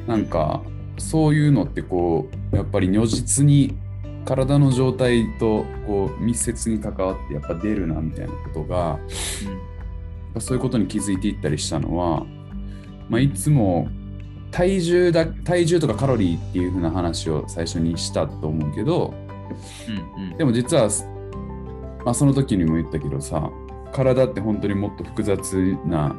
[0.08, 0.64] なんか
[0.98, 3.78] そういうのってこうやっぱり如実に
[4.26, 9.00] 体の状態とこう密接に関わってやっぱ出るなみたいなことが
[10.40, 12.26] そういうことに気づいていったりしたのは、
[13.10, 13.88] まあ、いつも
[14.52, 19.14] 体重だ体重とかカロリーっていう風な話を最初にしたと思うけど
[20.18, 20.38] うんうん。
[20.38, 20.90] でも実は、
[22.06, 23.50] まあ、その時にも言ったけどさ
[23.92, 26.10] 体って本当にもっと複雑な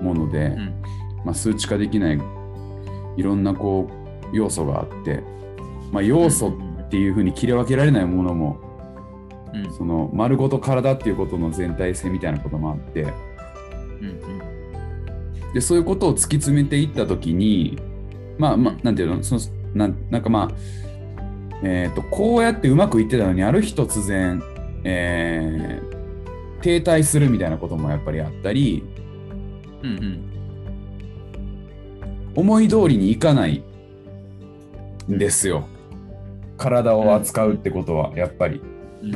[0.00, 0.82] もので、うん。
[1.24, 2.20] まあ、数値化できない
[3.16, 3.88] いろんなこ
[4.32, 5.22] う要素があって、
[5.92, 8.60] まあ、要素っていう風に切り分けられないものも
[9.52, 9.66] うん。
[9.66, 13.02] うんその丸ごと体っていうことの全体性みたいなこともあって
[14.00, 14.40] うん
[15.52, 17.78] でそういうことを突き詰めていった時に
[18.38, 19.40] まあまあなんていうのその
[19.74, 20.89] なんなんかまあ
[21.62, 24.42] えー、とこうやってうまくいってたのにある日突然、
[24.84, 25.90] えー
[26.60, 28.84] 停滞するみたいなこともやっぱりあったり
[29.82, 30.30] うんうん。
[32.34, 33.64] 思い通りにいかない
[35.10, 35.66] んですよ。
[36.56, 38.60] 体を扱うってことはやっぱり。
[39.02, 39.14] うん。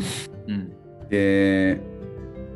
[0.53, 1.09] うん。
[1.09, 1.81] で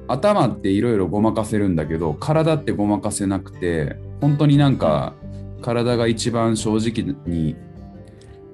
[0.08, 5.12] 頭っていろいろごまかせるんだけど体ってごまかせなくて本当になんか
[5.60, 7.56] 体が一番正直に、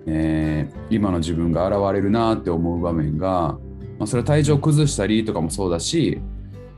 [0.06, 3.58] えー今の自分が現れるなって思う場面が、
[3.98, 6.20] まあ、それは体調崩したりとかもそうだし、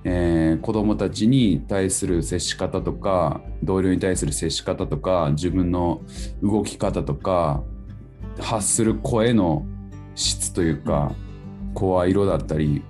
[0.05, 6.03] えー子供たちに対する接し方とか同僚に対する接し方とか自分の
[6.43, 7.63] 動き方とか
[8.39, 9.67] 発する声の
[10.15, 11.13] 質というか
[11.75, 12.83] 声色だったり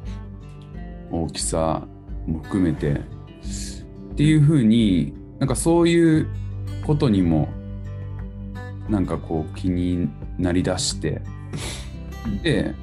[1.10, 1.86] 大きさ
[2.26, 6.28] も含めてっていう風になんかそういう
[6.86, 7.48] ことにも
[8.88, 11.22] なんかこう気になりだして。
[12.24, 12.74] うんで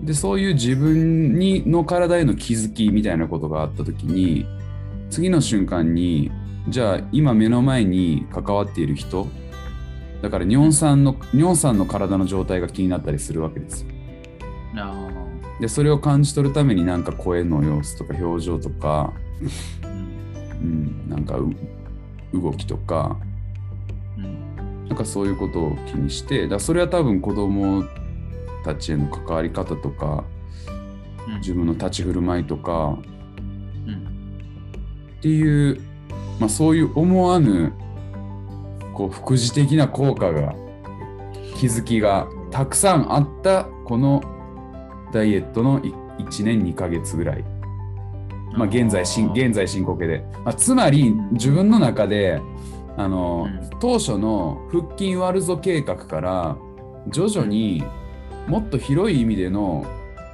[0.00, 4.46] でそういう自分にの体への気づきみたいなことがあった時に
[5.10, 6.32] 次の瞬間に
[6.68, 9.28] じゃあ今目の前に関わっている人
[10.20, 13.82] だから尿酸の尿酸の体の状態が気になったりするわけです。
[13.82, 13.88] よ。
[14.76, 15.08] あ
[15.60, 19.98] でそれを感じ取るためになんか声の様子とか表情とか、ーうん。
[20.62, 21.54] うん、なんかう
[22.32, 23.31] 動きとかうん
[24.88, 27.84] なんかそういうことを気にしてだそれは多分子供
[28.64, 30.24] たちへの関わり方とか
[31.28, 31.36] うん。
[31.38, 32.98] 自分の立ち振る舞いとか
[33.86, 34.36] うん。
[35.18, 35.80] っていう、
[36.38, 37.72] まあ、そういう思わぬ
[38.94, 40.54] こう副次的な効果が
[41.56, 44.22] 気づきがたくさんあったこの
[45.12, 47.44] ダイエットの1年2ヶ月ぐらい、
[48.54, 52.40] まあ、現在進現在進行形で、まあ、つまり自分の中で
[52.96, 56.56] あの、うん当初の腹筋割るぞ計画から
[57.08, 57.82] 徐々に
[58.46, 59.84] もっと広い意味での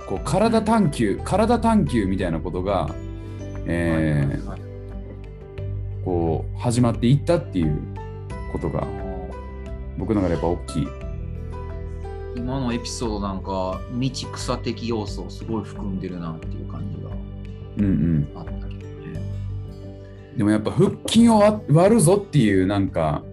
[0.06, 2.90] こう体探求体探求みたいなことが、
[3.66, 4.68] えー
[6.04, 7.82] こう始まっていったっていう
[8.50, 8.86] ことが
[9.98, 10.88] 僕の中でやっぱ大きい。
[12.36, 17.10] 今のエピソードなんか道草的要素をすごい含んでるなっていう感じが
[17.78, 18.28] うんうん。
[20.38, 23.24] でもやっぱ腹筋を割割るぞっていうなんか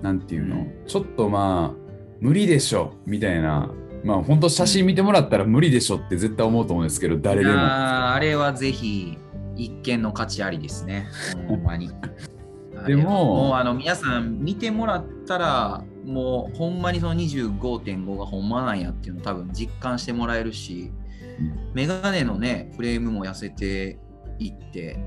[0.00, 0.84] なんていうの、うん。
[0.86, 3.70] ちょっとまあ無理でしょみたいな。
[4.02, 7.54] まあ本当写真見てもらったら無理でしょって絶対思うと思うんですけど誰でも。
[7.54, 9.18] あれはぜひ
[9.56, 11.06] 一見の価値ありですね。
[11.46, 11.90] ほんまに。
[12.86, 20.90] でももうあの皆さん見てもらったら、もうほんまにその25.5がほんまなんやっていうのを多分実感してもらえるし、
[21.74, 23.98] メガネのね、フレームも痩せて
[24.38, 24.98] いって、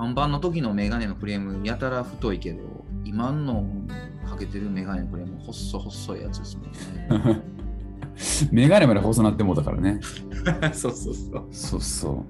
[0.00, 2.62] パンパンの時のメガネのフレームやたら太いけど、
[3.04, 3.66] 今の
[4.26, 7.42] かけてるメガネのフレーム細細いやつですね。
[8.50, 10.00] メガネまで細なってもうたからね。
[10.72, 11.44] そうそうそう。
[11.52, 12.24] そうそ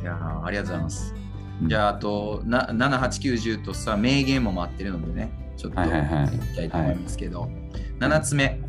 [0.00, 1.12] いやーありがとうございます。
[1.60, 1.68] うん。
[1.68, 6.36] じゃあ、あとな7、8、9、10とさ、名言も待ってるのでね、ちょっとはいはいはい。
[6.36, 7.50] いきたいと思いますけど、
[7.98, 8.60] 7つ目、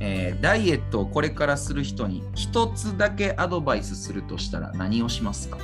[0.00, 5.56] えーダイエットをこれからする人に一つだけアドバイスするとしたら何をしますか？
[5.56, 5.60] う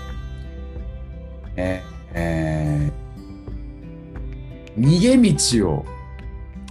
[1.58, 1.82] え
[2.14, 5.16] えー逃げ
[5.58, 5.84] 道を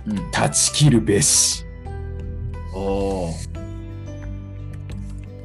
[0.07, 0.31] うん。
[0.31, 1.65] 断ち切るべし
[2.73, 3.33] おお。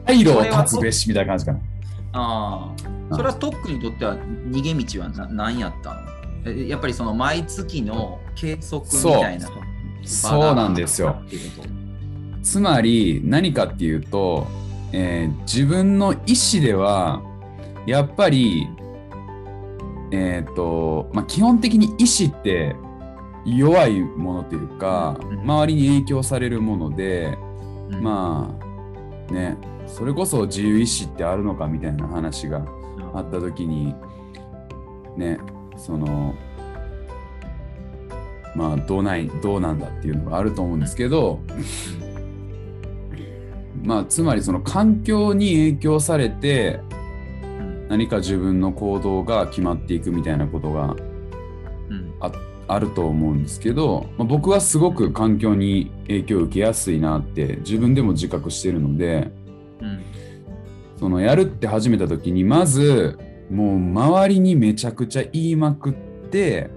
[0.07, 1.59] 退路を断つべしみたいな感じかな
[2.13, 2.73] あ
[3.11, 3.17] あ。
[3.17, 6.01] それはトックにとっては逃げ道はな何やったの？
[6.47, 9.49] えやっぱりその毎月の計測みたいな。
[10.05, 11.21] そうなんですよ
[12.43, 14.47] つまり何かっていうと、
[14.93, 17.23] えー自分の意思では
[17.87, 18.69] やっぱり
[20.13, 22.77] えっ、と、まあ、基本的に意思って
[23.45, 25.41] 弱いものというか、うん。
[25.41, 27.37] 周りに影響されるもので、
[27.91, 28.03] うん。
[28.03, 32.65] まあねそれこそ自由意志ってあるのかみたいな話が
[33.15, 33.95] あった時に
[35.17, 35.39] ね
[35.77, 36.35] その
[38.55, 41.41] まあどうないどうなんだっていうのがあると思うんですけど
[43.83, 46.92] まあつまりその環境に影響されてうん
[47.93, 50.97] 何か自分の行動が決まっていくみたいなことが
[51.91, 52.15] うん。
[52.69, 59.31] あると思うんですけど、まあ、僕はすごく環境に影響を受けやすいなって自分でも自覚してるので
[59.83, 60.03] うん。
[60.97, 63.19] そのやるって始めた時にまず
[63.51, 65.93] もう周りにめちゃくちゃ言いまくっ
[66.31, 66.71] て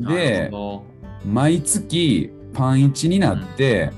[0.00, 0.84] でほ
[1.24, 3.92] 毎月パン1になって、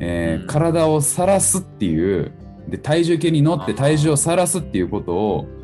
[0.00, 0.46] えーうん。
[0.48, 2.32] 体を晒すっていう
[2.66, 3.78] で体重計に乗ってあー。
[3.78, 5.57] 体重を晒すっていうことを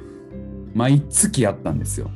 [0.74, 2.10] 毎月やったんですよ。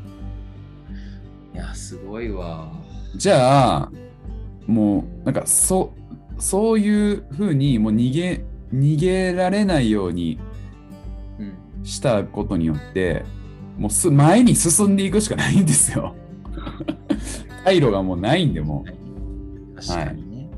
[1.54, 2.72] どいや、すごいわ。
[3.16, 3.92] じゃあ
[4.66, 5.94] もうなんかそ
[6.38, 10.38] そういうふうにもう逃げ逃げられないように
[11.38, 11.42] う
[11.80, 11.84] ん。
[11.84, 13.24] したことによって
[13.78, 16.14] もうす前に進んでいくしかないんですよ。
[17.64, 18.84] 退路がもうないんでも
[19.76, 20.50] 確かにね。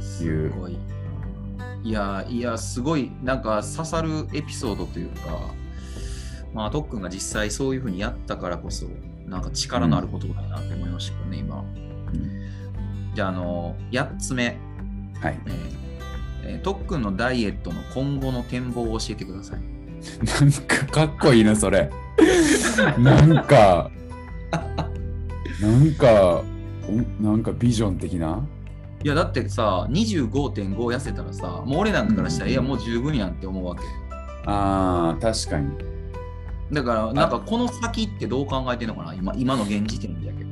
[0.00, 0.78] すいうごい。
[1.84, 5.54] いや、いや、すごい、なんか刺さるエピソードというか、
[6.56, 8.86] まあ、特訓が実際そういうふうにやったからこそ、
[9.26, 11.60] なんか力のある言葉だなって思いましたけどね、今。
[11.60, 11.64] う、
[13.14, 14.56] じゃあ、あの、8つ目、
[15.20, 15.38] はい。
[15.46, 15.52] えー
[16.48, 19.60] えー特訓のダイエットの今後の展望を教えてください。
[20.40, 21.90] なんかかっこいいなそれ。
[22.98, 23.90] なんか
[25.60, 26.42] なんか
[26.88, 28.42] おなんかビジョン的な？
[29.02, 33.82] いやだってさ25.5痩せたらさもう俺なんかからしたら、うんいやもう十分やんって思うわけ
[34.46, 35.95] あー確かに。
[36.72, 39.14] だからなんかこの先ってどう考えてんのかな？
[39.14, 40.44] 今今の現時点でやけ。
[40.44, 40.50] ど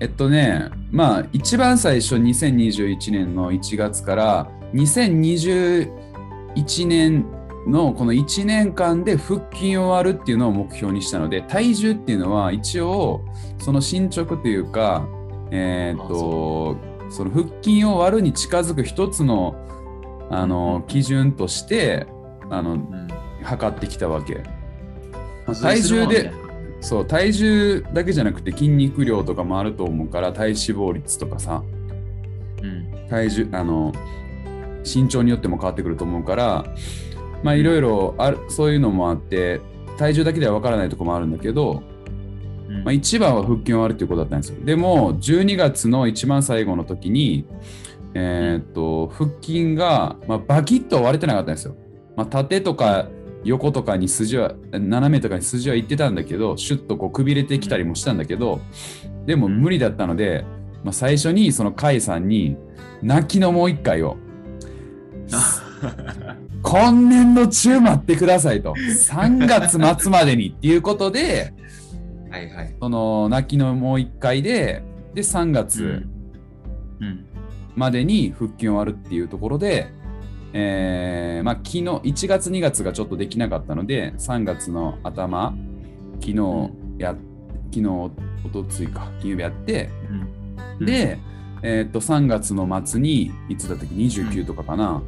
[0.00, 7.26] えっとねまあ一番最初2021年の1月から2021年
[7.66, 13.24] のこの1年間で腹筋を割るっていうのを目標にしたので体重っていうのは一応
[13.58, 15.06] その進捗というか
[15.50, 16.76] えーっと
[17.10, 19.56] その腹筋を割るに近づく一つの
[20.30, 22.06] あの基準として
[22.50, 23.08] あのうん。
[23.42, 24.42] 測ってきたわけ。
[25.54, 26.32] 体重で
[26.80, 31.62] そう体重だけじゃなくて筋肉量とかもあると思うから体脂肪率とかさ。
[32.62, 33.08] うん。
[33.08, 33.92] 体重あの
[34.84, 36.64] 身長によっても変わってくると思うから
[37.42, 39.60] まあいろいろあるそういうのもあって
[39.96, 41.82] 体重だけでは分からないところもあるんだけど、
[42.68, 42.84] うん。
[42.84, 44.64] まあ、一番は腹筋を割るっていうことだったんですよ。
[44.64, 47.46] でも12月の一番最後の時に
[48.14, 51.76] えーっと腹筋が、まあ、バキッと割れてなかったんですよ、
[52.16, 53.08] まあ、縦とか
[53.44, 58.60] 横とかに筋は斜めとかに筋はいってたんだけどシュッとこうくびれてきたりもしたんだけど
[59.26, 60.44] でも無理だったので、
[60.84, 62.56] まあ、最初にその甲斐さんに
[63.02, 64.16] 泣きのもう一回を
[66.62, 68.74] 今年度中待ってくださいと。
[68.74, 71.52] 3月末までにっていうことで
[72.30, 72.74] はいはい。
[72.80, 74.82] その泣きのもう一回で
[75.14, 76.06] で3月
[77.00, 77.24] うん。
[77.76, 79.92] までに腹筋を割るっていうところで
[80.52, 85.54] えーまあ、昨日1月2月がちょっとできなかったので3月の頭
[86.20, 87.14] 昨日や、
[87.70, 88.10] 昨日お
[88.52, 89.90] とついか金曜日やって
[90.78, 91.18] うん、で、
[91.62, 95.02] えー、と3月の末にいつだったっけ29とかかな、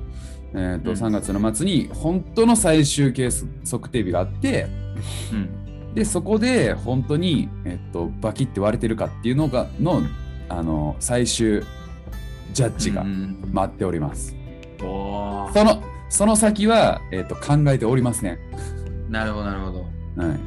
[0.53, 0.97] えー、とうん。
[0.97, 4.67] 3月の末に本当の最終ケース測定日があって
[5.33, 10.03] うん、でそこで本当に、えー、とバキって割れてるかっていうのがの
[10.51, 11.63] あの最終
[12.53, 13.51] ジャッジがうん。
[13.53, 14.40] 待っております。
[14.81, 18.39] そのその先は、えー、と考えておりません。
[19.09, 19.81] なるほど、なるほど。
[19.81, 20.41] はい、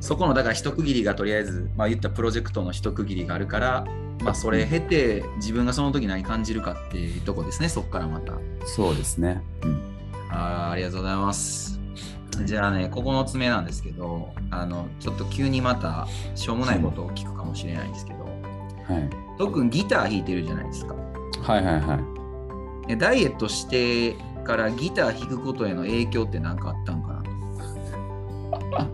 [0.00, 3.86] そこのだから一区切りがとりあえず、まあ、言ったプロジェクトの一区切りがあるから、
[4.22, 8.34] まあ、それ経て自分がその時何感じるかっていうとこですね、そこからまた。
[8.64, 9.42] そうですね。
[9.62, 9.96] うん
[10.28, 11.80] あーありがとうございます。
[12.44, 18.30] じゃあね、9つ目なんですけど、あのちょっと急にまたしょうもないことを聞くかもしれないんですけど、は
[18.98, 20.94] い、特にギター弾いてるじゃないですか。
[21.42, 22.15] はいはいはい。
[22.88, 24.14] えダイエットして
[24.44, 27.22] からギター弾くことへの影響って何かあったんか
[28.70, 28.88] な？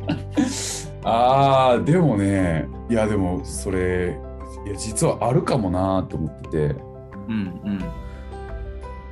[1.04, 4.16] あーでもねいやでもそれ
[4.66, 6.58] いや実はあるかもなと思ってて
[7.28, 7.78] うんうん。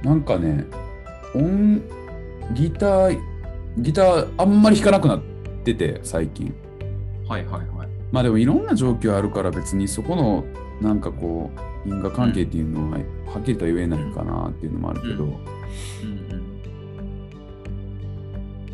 [0.02, 0.64] なんかね
[1.34, 1.82] 音
[2.54, 3.18] ギター
[3.78, 5.20] ギターあんまり弾かなくなっ
[5.64, 6.54] てて最近
[7.28, 7.88] はいはいはい。
[8.12, 10.44] まあでもいろんな状況あるから別にそこの
[10.80, 15.40] なんかこう因果関係っていうのははっきりとは言えないかなっていうのもあるけど、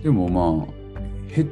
[0.03, 0.69] でもまあ
[1.29, 1.47] へ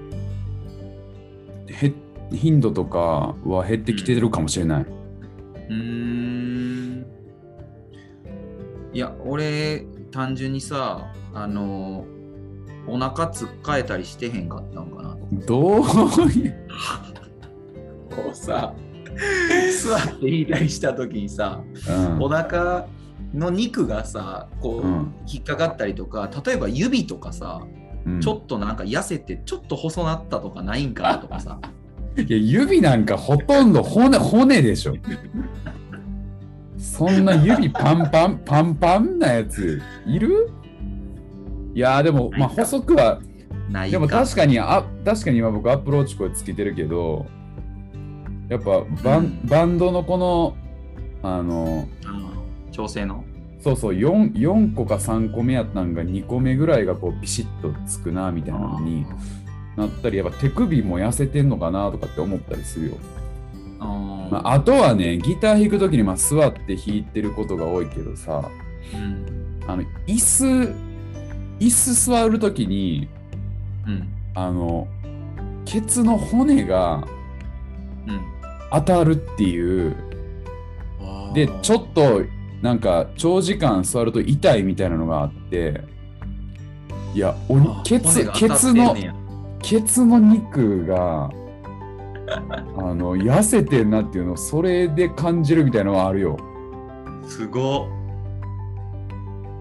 [1.69, 1.93] へ
[2.33, 4.83] 頻度とかは減ってきてるかもしれない。
[4.83, 7.07] うーん。
[8.93, 12.07] いや、俺、単純にさ、あの、
[12.87, 14.49] お腹つっかえたりしてへん。
[14.49, 14.87] かったん。
[14.91, 15.47] かなと。
[15.47, 15.83] どう
[16.31, 16.55] いう
[18.11, 18.75] こうさ、
[19.83, 22.23] 座って弾いたりした時にさ、うん。
[22.23, 22.87] お腹
[23.33, 25.15] の肉がさ、こう、うん。
[25.27, 27.63] 引っかかったりとか、例えば指とかさ、
[28.07, 28.21] うん。
[28.21, 31.59] ちょっとなんか痩せて、ちょっと細なったとかないんかなとかさ。
[32.17, 34.95] いや指なんかほとんど骨骨でしょ。
[36.79, 40.51] そんな指パンパン パンパンなやついる？
[41.75, 43.21] いやでもまあ細くは
[43.69, 47.27] ないでも確かにあ確かに今僕アップローチこれつけてるけど
[48.55, 50.57] やっぱバン,、うんバンドのこの
[51.23, 53.25] あのうん調整の？
[53.61, 59.07] そうそう 4, 4個か3個目やったんが2個目ぐらいがこうビシッとつくなみたいなのに
[59.77, 62.97] なったりやっぱ手首も痩せてんのかなとかって思ったりするよ。
[63.81, 64.31] あー。
[64.31, 68.51] まあ、あとはねギター弾く時にまあ座って弾いてることが多いけどさ
[68.93, 69.61] うん。
[69.67, 70.45] あの椅子
[71.59, 73.09] 椅子座る時に
[73.87, 74.09] うん。
[74.35, 74.87] あの
[75.65, 77.07] ケツの骨が
[78.07, 78.34] うん
[78.75, 79.97] 当たるっていう。
[81.35, 82.23] でちょっと
[82.63, 85.83] なんか長時間座ると痛いみたいなのがあって。
[87.15, 88.97] いやおあケツケツの
[89.63, 91.31] ケツの肉が
[92.77, 96.37] あの痩せてんなっていうのをそれで感じるみたいなのはあるよ。
[97.23, 97.89] すごっ。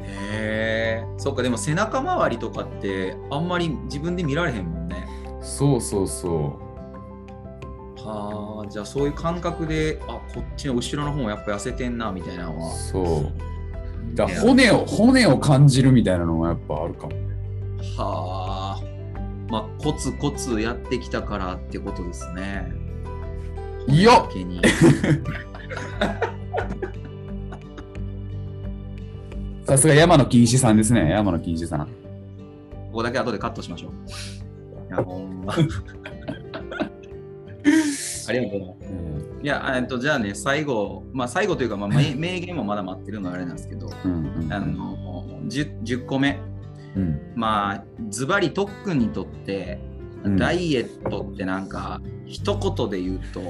[0.01, 1.05] へえ。
[1.17, 5.07] そっかでも背中周りとかってあんまり自分で見られへんもんね。
[5.41, 6.59] そうそうそ
[8.03, 12.71] はあじゃあそういう感覚であこっちの後ろの方もやっぱ痩せてんなみたいなのうは。
[12.71, 14.15] そう。
[14.15, 17.13] だ骨を骨を感じるみたいなのはやっぱあるかも。
[17.97, 18.83] はあ。
[19.49, 22.71] まあコツコツやってきたからってことですね。
[23.87, 24.27] いや。
[29.65, 31.09] さすが山野金糸さんですね。
[31.11, 31.85] 山野金糸さん。
[31.85, 31.87] こ
[32.93, 33.91] こだけ後でカットしましょう。
[34.89, 35.55] いやほんま
[38.27, 39.25] ありがとうございます。
[39.41, 44.53] いや、えっと、じゃあね、最後、まあ最後というか、まあ、名名言もまだ待ってるのはあれなんですけど、うんうん。
[44.53, 46.39] あの 10, 10個目、
[46.95, 47.19] うん。
[47.35, 49.79] まあ、ズバリ特訓にとって、
[50.23, 50.37] うん。
[50.37, 53.41] ダイエットってなんか、一言で言うと、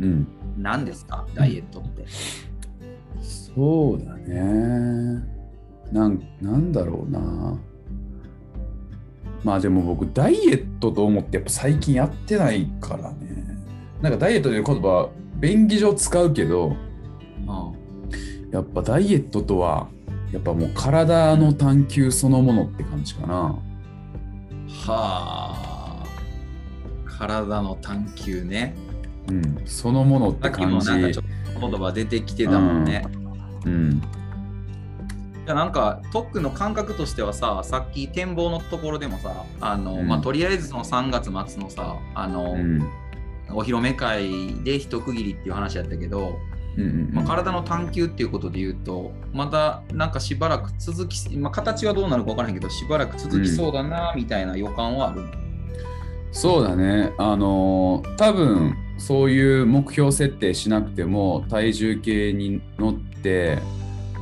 [0.00, 0.26] うん。
[0.58, 2.04] 何ですか、ダイエットって。
[3.20, 5.34] そうだね。
[5.92, 7.58] なんなんだろうな。
[9.44, 13.53] まあでも僕ダイエットと思ってやっぱ最近やってないからね
[14.04, 16.76] なんかダイエットという言葉便宜上使うけど
[17.38, 18.50] うん。
[18.52, 19.88] やっぱダイエットとは
[20.30, 23.34] やっぱもう体の探求そのものって感じかな。
[23.34, 23.62] は
[24.86, 26.04] あ、
[27.06, 28.74] 体の探求ね。
[29.28, 29.62] うん。
[29.64, 33.06] そのものっさっきて感じもなんかちょっと言葉出てきてたもんね。
[33.64, 34.02] うん。
[35.46, 40.08] いやなんか特訓の感覚としてはささっき展望のところでもさあの、うん。
[40.08, 42.86] まあ、とりあえずその3月末のさあの、うん
[43.54, 46.38] お披露目会で一区切りっていう話やったけど
[46.76, 55.22] うんうんうんまあ、体の探求っていうことで言うと、まだなんかしばらく続き、まあ、形はどうなるか分からへんけど、しばらく続きそうだなみたいな予感はある。
[56.32, 57.12] そうだね。
[57.16, 63.58] あのー多分そういう目標設定しなくても体重計に乗って、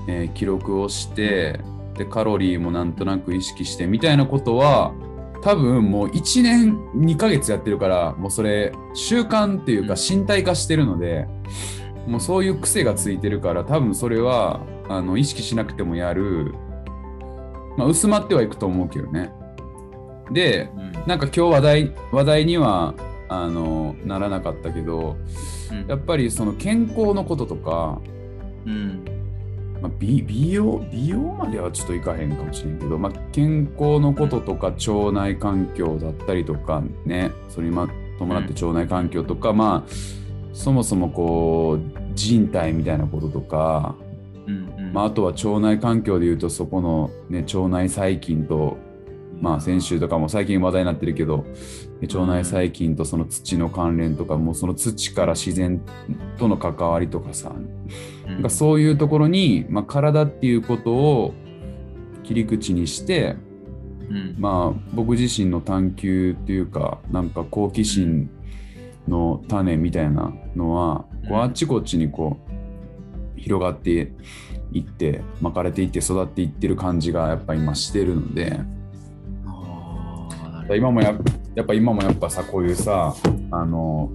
[0.08, 1.60] えー記録をして
[1.96, 4.92] でカロリーもなんとなく意識してみたいなことは
[5.42, 11.26] 多分もう1年2ヶ月やってるからもうそれ習慣っていうか身体化してるので、
[12.06, 16.54] もうそういう癖がついてるから多分それはあの意識しなくてもやる、
[17.76, 19.32] まあ、薄まってはいくと思うけどね。
[20.30, 20.92] で、うん。
[21.06, 22.94] なんか今日話題話題には
[23.28, 25.16] あのならなかったけど
[25.72, 25.86] うん。
[25.88, 28.00] やっぱりその健康のこととか、
[28.64, 29.04] うん
[29.82, 39.92] まあ、美美容美容まではちょっといかへんかもしれんけど、まあ、健康のこととか腸内環境だったりとかねそれにま伴って腸内環境とか、まあ
[40.52, 43.96] そもそもこう人体みたいなこととか、
[44.46, 44.92] うんうん。
[44.92, 48.76] まあ、あとは腸内環境でいうとそこの、ね、腸内細菌と
[49.42, 51.44] まあ先週とかも最近話題になってるけど
[52.00, 55.82] 腸内細菌とその土の関連とかもうその土から自然
[56.38, 61.34] との関わりとかさうんなんかそういうところに、まあ、体っていうことを
[62.22, 63.34] 切り口にして
[64.08, 68.30] うんまあ僕自身の探求っていうかなんか好奇心
[69.08, 72.38] の種みたいなのはこううんあっちこっちにこ
[73.36, 74.12] う広がって
[74.72, 78.60] いって巻かれていって育っていってる感じがやっぱ今してるので。
[80.70, 81.14] 今もや
[81.54, 83.14] やっぱ今もやっぱさこういうさ
[83.50, 84.10] あの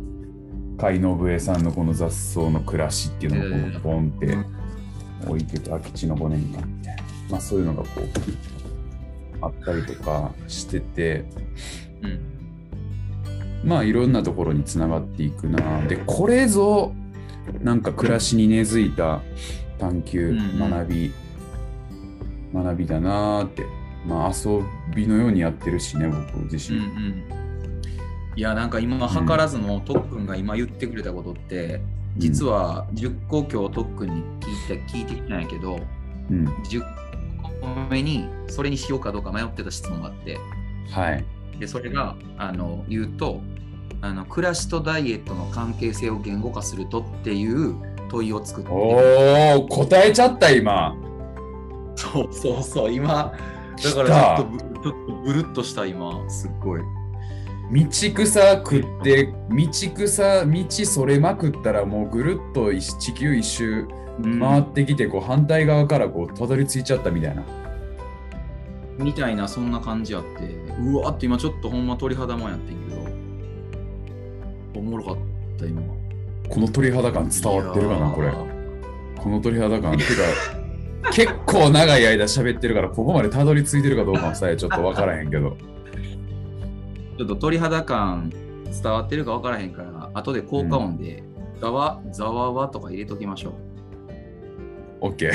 [0.77, 4.37] 甲斐信江さんのこの雑草の暮らしっていうのがこうポンって
[5.27, 11.25] 置いてて空き地の5年間みたいな、まあ、そういうのがこうあったりとかしてて。
[12.01, 12.37] うん。
[13.63, 15.85] まあいろんなところにつながっていくな。
[15.87, 16.93] でこれぞ
[17.61, 19.21] なんか暮らしに根付いた
[19.79, 20.59] 探求、うんうん。
[20.69, 21.11] 学び
[22.53, 23.65] 学びだなーって
[24.07, 24.63] まあ遊
[24.95, 26.79] びのようにやってるしね僕自身。
[26.79, 27.23] うんうん
[28.35, 31.81] いやなんか今図らずも特訓が今言ってくれたことって、
[32.17, 35.79] 実は10個今日特訓に聞いて聞いてきたんやけど
[36.29, 36.83] うん、10
[37.63, 40.37] 個目にそれにしようかどうか迷ってた質問があって
[40.91, 41.25] はい。
[41.59, 43.41] でそれがあの言うと
[44.01, 47.75] あの暮らしとダイエットの関係性を言語化するとっていう
[48.09, 50.95] 問いを作っておお、答えちゃった今。
[51.95, 53.33] そうそうそう今
[53.83, 56.81] だからちょっとぶちょっとブルッとした今すっごい。
[57.69, 63.85] 道草食って、道草、道それまくったらもうぐるっと一地球一周
[64.39, 67.43] 回ってきて、こう反対側からこうたどり着いちゃったみたいな。
[68.97, 70.27] みたいなそんな感じあって。
[70.81, 73.01] うわーって今ちょっとほんま鳥肌もんやってんけど。
[74.79, 75.17] おもろかっ
[75.59, 75.81] た今。
[76.49, 78.31] この鳥肌感伝わってるかな、これ。
[79.17, 79.97] この鳥肌感。
[79.97, 80.13] てか、
[81.13, 85.57] 結構長い間喋ってるから、ここまでたどり着いてるかどうかもさえちょっとわからへんけど。
[87.17, 91.23] ちょっと鳥肌感伝わってるか分からへんから後で効果音で
[91.59, 93.55] ざわざわわとか入れときましょ
[95.01, 95.07] う。
[95.07, 95.31] OK。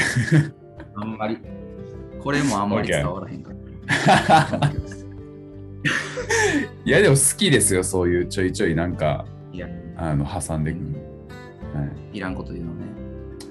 [0.95, 1.39] あんまり。
[2.21, 4.73] これもあんまり伝わらへんから。
[6.85, 9.69] いや、でも好きですよ、そういうちょいちょいなんか、いや。
[9.97, 10.85] あの挟んでくる。
[11.75, 12.19] はい。
[12.19, 12.92] いらんこと言うのね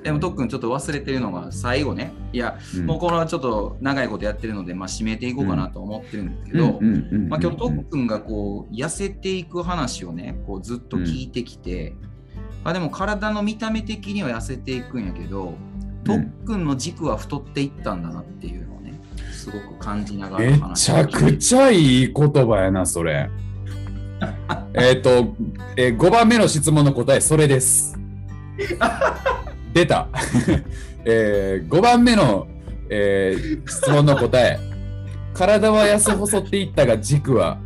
[0.03, 2.11] でもとっくんちょっと忘れてるのが最後ね。
[2.33, 2.85] いやうん。
[2.85, 8.01] もうこのちょっと長いことやってるので、まあ、締めていこうかなと思ってるんですけど、今日とっくん。
[8.07, 11.95] がこう痩せていく話をねこうずっと聞いてきて、
[12.63, 15.53] まあ、でも体の見た目的には痩せていくんやけど
[16.03, 18.99] とっくんの軸は太っていったんだなっていうのをね
[19.31, 23.29] すごく感じながらめ話ちゃくちゃいい言葉やな、それ。
[24.73, 25.35] えっと、
[25.75, 27.97] えー、5番目の質問の答え、それです。
[29.73, 30.07] 出た。
[31.05, 32.47] えー、5番目の、
[32.89, 34.59] えー質問の答え。
[35.33, 37.57] 体は痩せ細っていったが軸は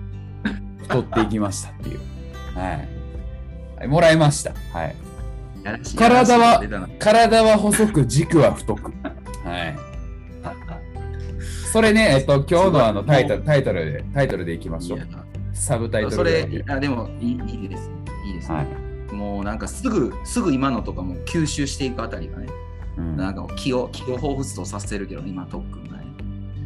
[0.83, 1.99] 太っていきましたっていう。
[2.57, 2.67] はい。
[2.67, 4.53] はいもらいました。
[4.71, 4.95] はい。
[5.97, 6.61] 体は
[6.99, 8.91] 体は細く軸は太く。
[9.43, 9.75] はい。
[11.71, 14.99] それね、えっと、今日のあのタイトルタイトルで、タイトルでいきましょう。
[15.53, 17.89] サブタイトルそでれあでもいいいいです
[18.25, 18.84] いいです、はい。
[19.15, 22.47] もうなんかすぐすぐ今のとかも吸収していくあたりがね、
[22.97, 26.05] うん、なんか気を気を彷彿とさせるけど今特訓がね。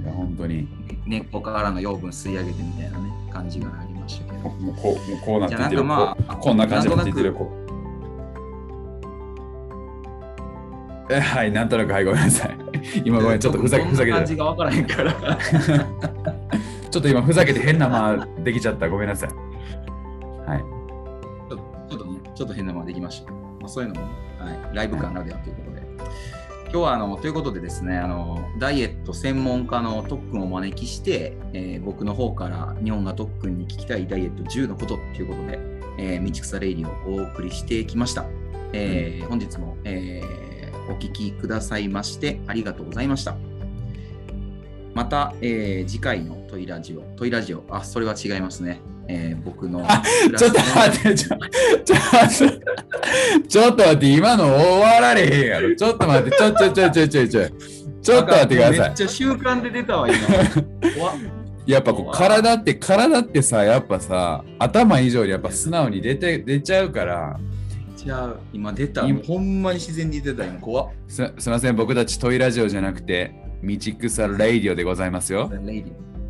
[0.03, 0.67] いや本当に。
[1.05, 4.49] 根っこからの養分吸い上げてみたいなね感じがありましたけど。
[4.49, 5.83] もうこうもうこうなっててる。
[5.83, 7.51] まあこんな感じになってるこ
[11.09, 12.57] はいなんとなくはいごめんなさい。
[13.03, 15.13] 今ごめんちょっとふざけふざけて感じが分からへんから。
[15.13, 15.37] た
[16.89, 18.89] ちょっと今ふざけて変な間できちゃった。
[18.89, 19.48] ごめんなさい
[22.39, 24.07] ちょっと変なままできました、まあ、そういうのも
[24.39, 25.81] はい、ライブ感ならではということで。
[26.63, 35.59] 今日はあのということでですねあの、ダイエット専門家の特訓をお招きして、えー僕の方から日本が特訓に聞きたいダイエット10のことということで、
[35.97, 38.23] えー、道草レイディをお送りしてきました。
[38.71, 43.35] えー本日も、えーお聞きくださいましてありがとうございました。
[44.93, 48.79] また、えー次回のトイラジオ、トイラジオ、あ、それは違いますね。
[49.11, 50.03] えー僕のあ
[50.37, 51.37] ちょっと待って、ちょ、
[51.83, 51.95] ちょ、
[52.29, 52.49] ちょ、
[53.47, 55.75] ちょっと待って、今の終わられへんやろ。
[55.75, 57.49] ちょっと待って、ちょ、ちょ、ちょ、ちょ、ちょ、ちょ、
[58.01, 60.17] ちょっと待ってくださめっちゃ習慣で出たわ、今。
[61.65, 67.39] やっぱこう体って、体ってさ、やっぱさ、頭以上にやっぱ素直に出て、出ちゃうから、
[67.95, 69.07] じゃあ、今出た。
[69.23, 70.59] ほんまに自然に出た、今。
[70.59, 70.89] 怖っ。
[71.07, 73.33] すすいません、僕たちトイラジオじゃなくて、
[73.63, 75.51] 道草レイディオでございますよ。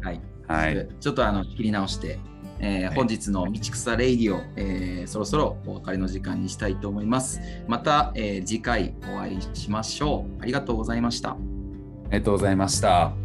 [0.02, 0.22] はい。
[0.48, 0.88] はい。
[1.00, 2.20] ちょっとあの切り直して、
[2.60, 7.40] えーはい本日の道草レイディオ、えーそろそろお別れの時間にしたいと思います。
[7.68, 10.42] また、えー次回お会いしましょう。
[10.42, 11.32] ありがとうございました。
[11.32, 11.38] あ
[12.12, 13.14] りがとうございました。「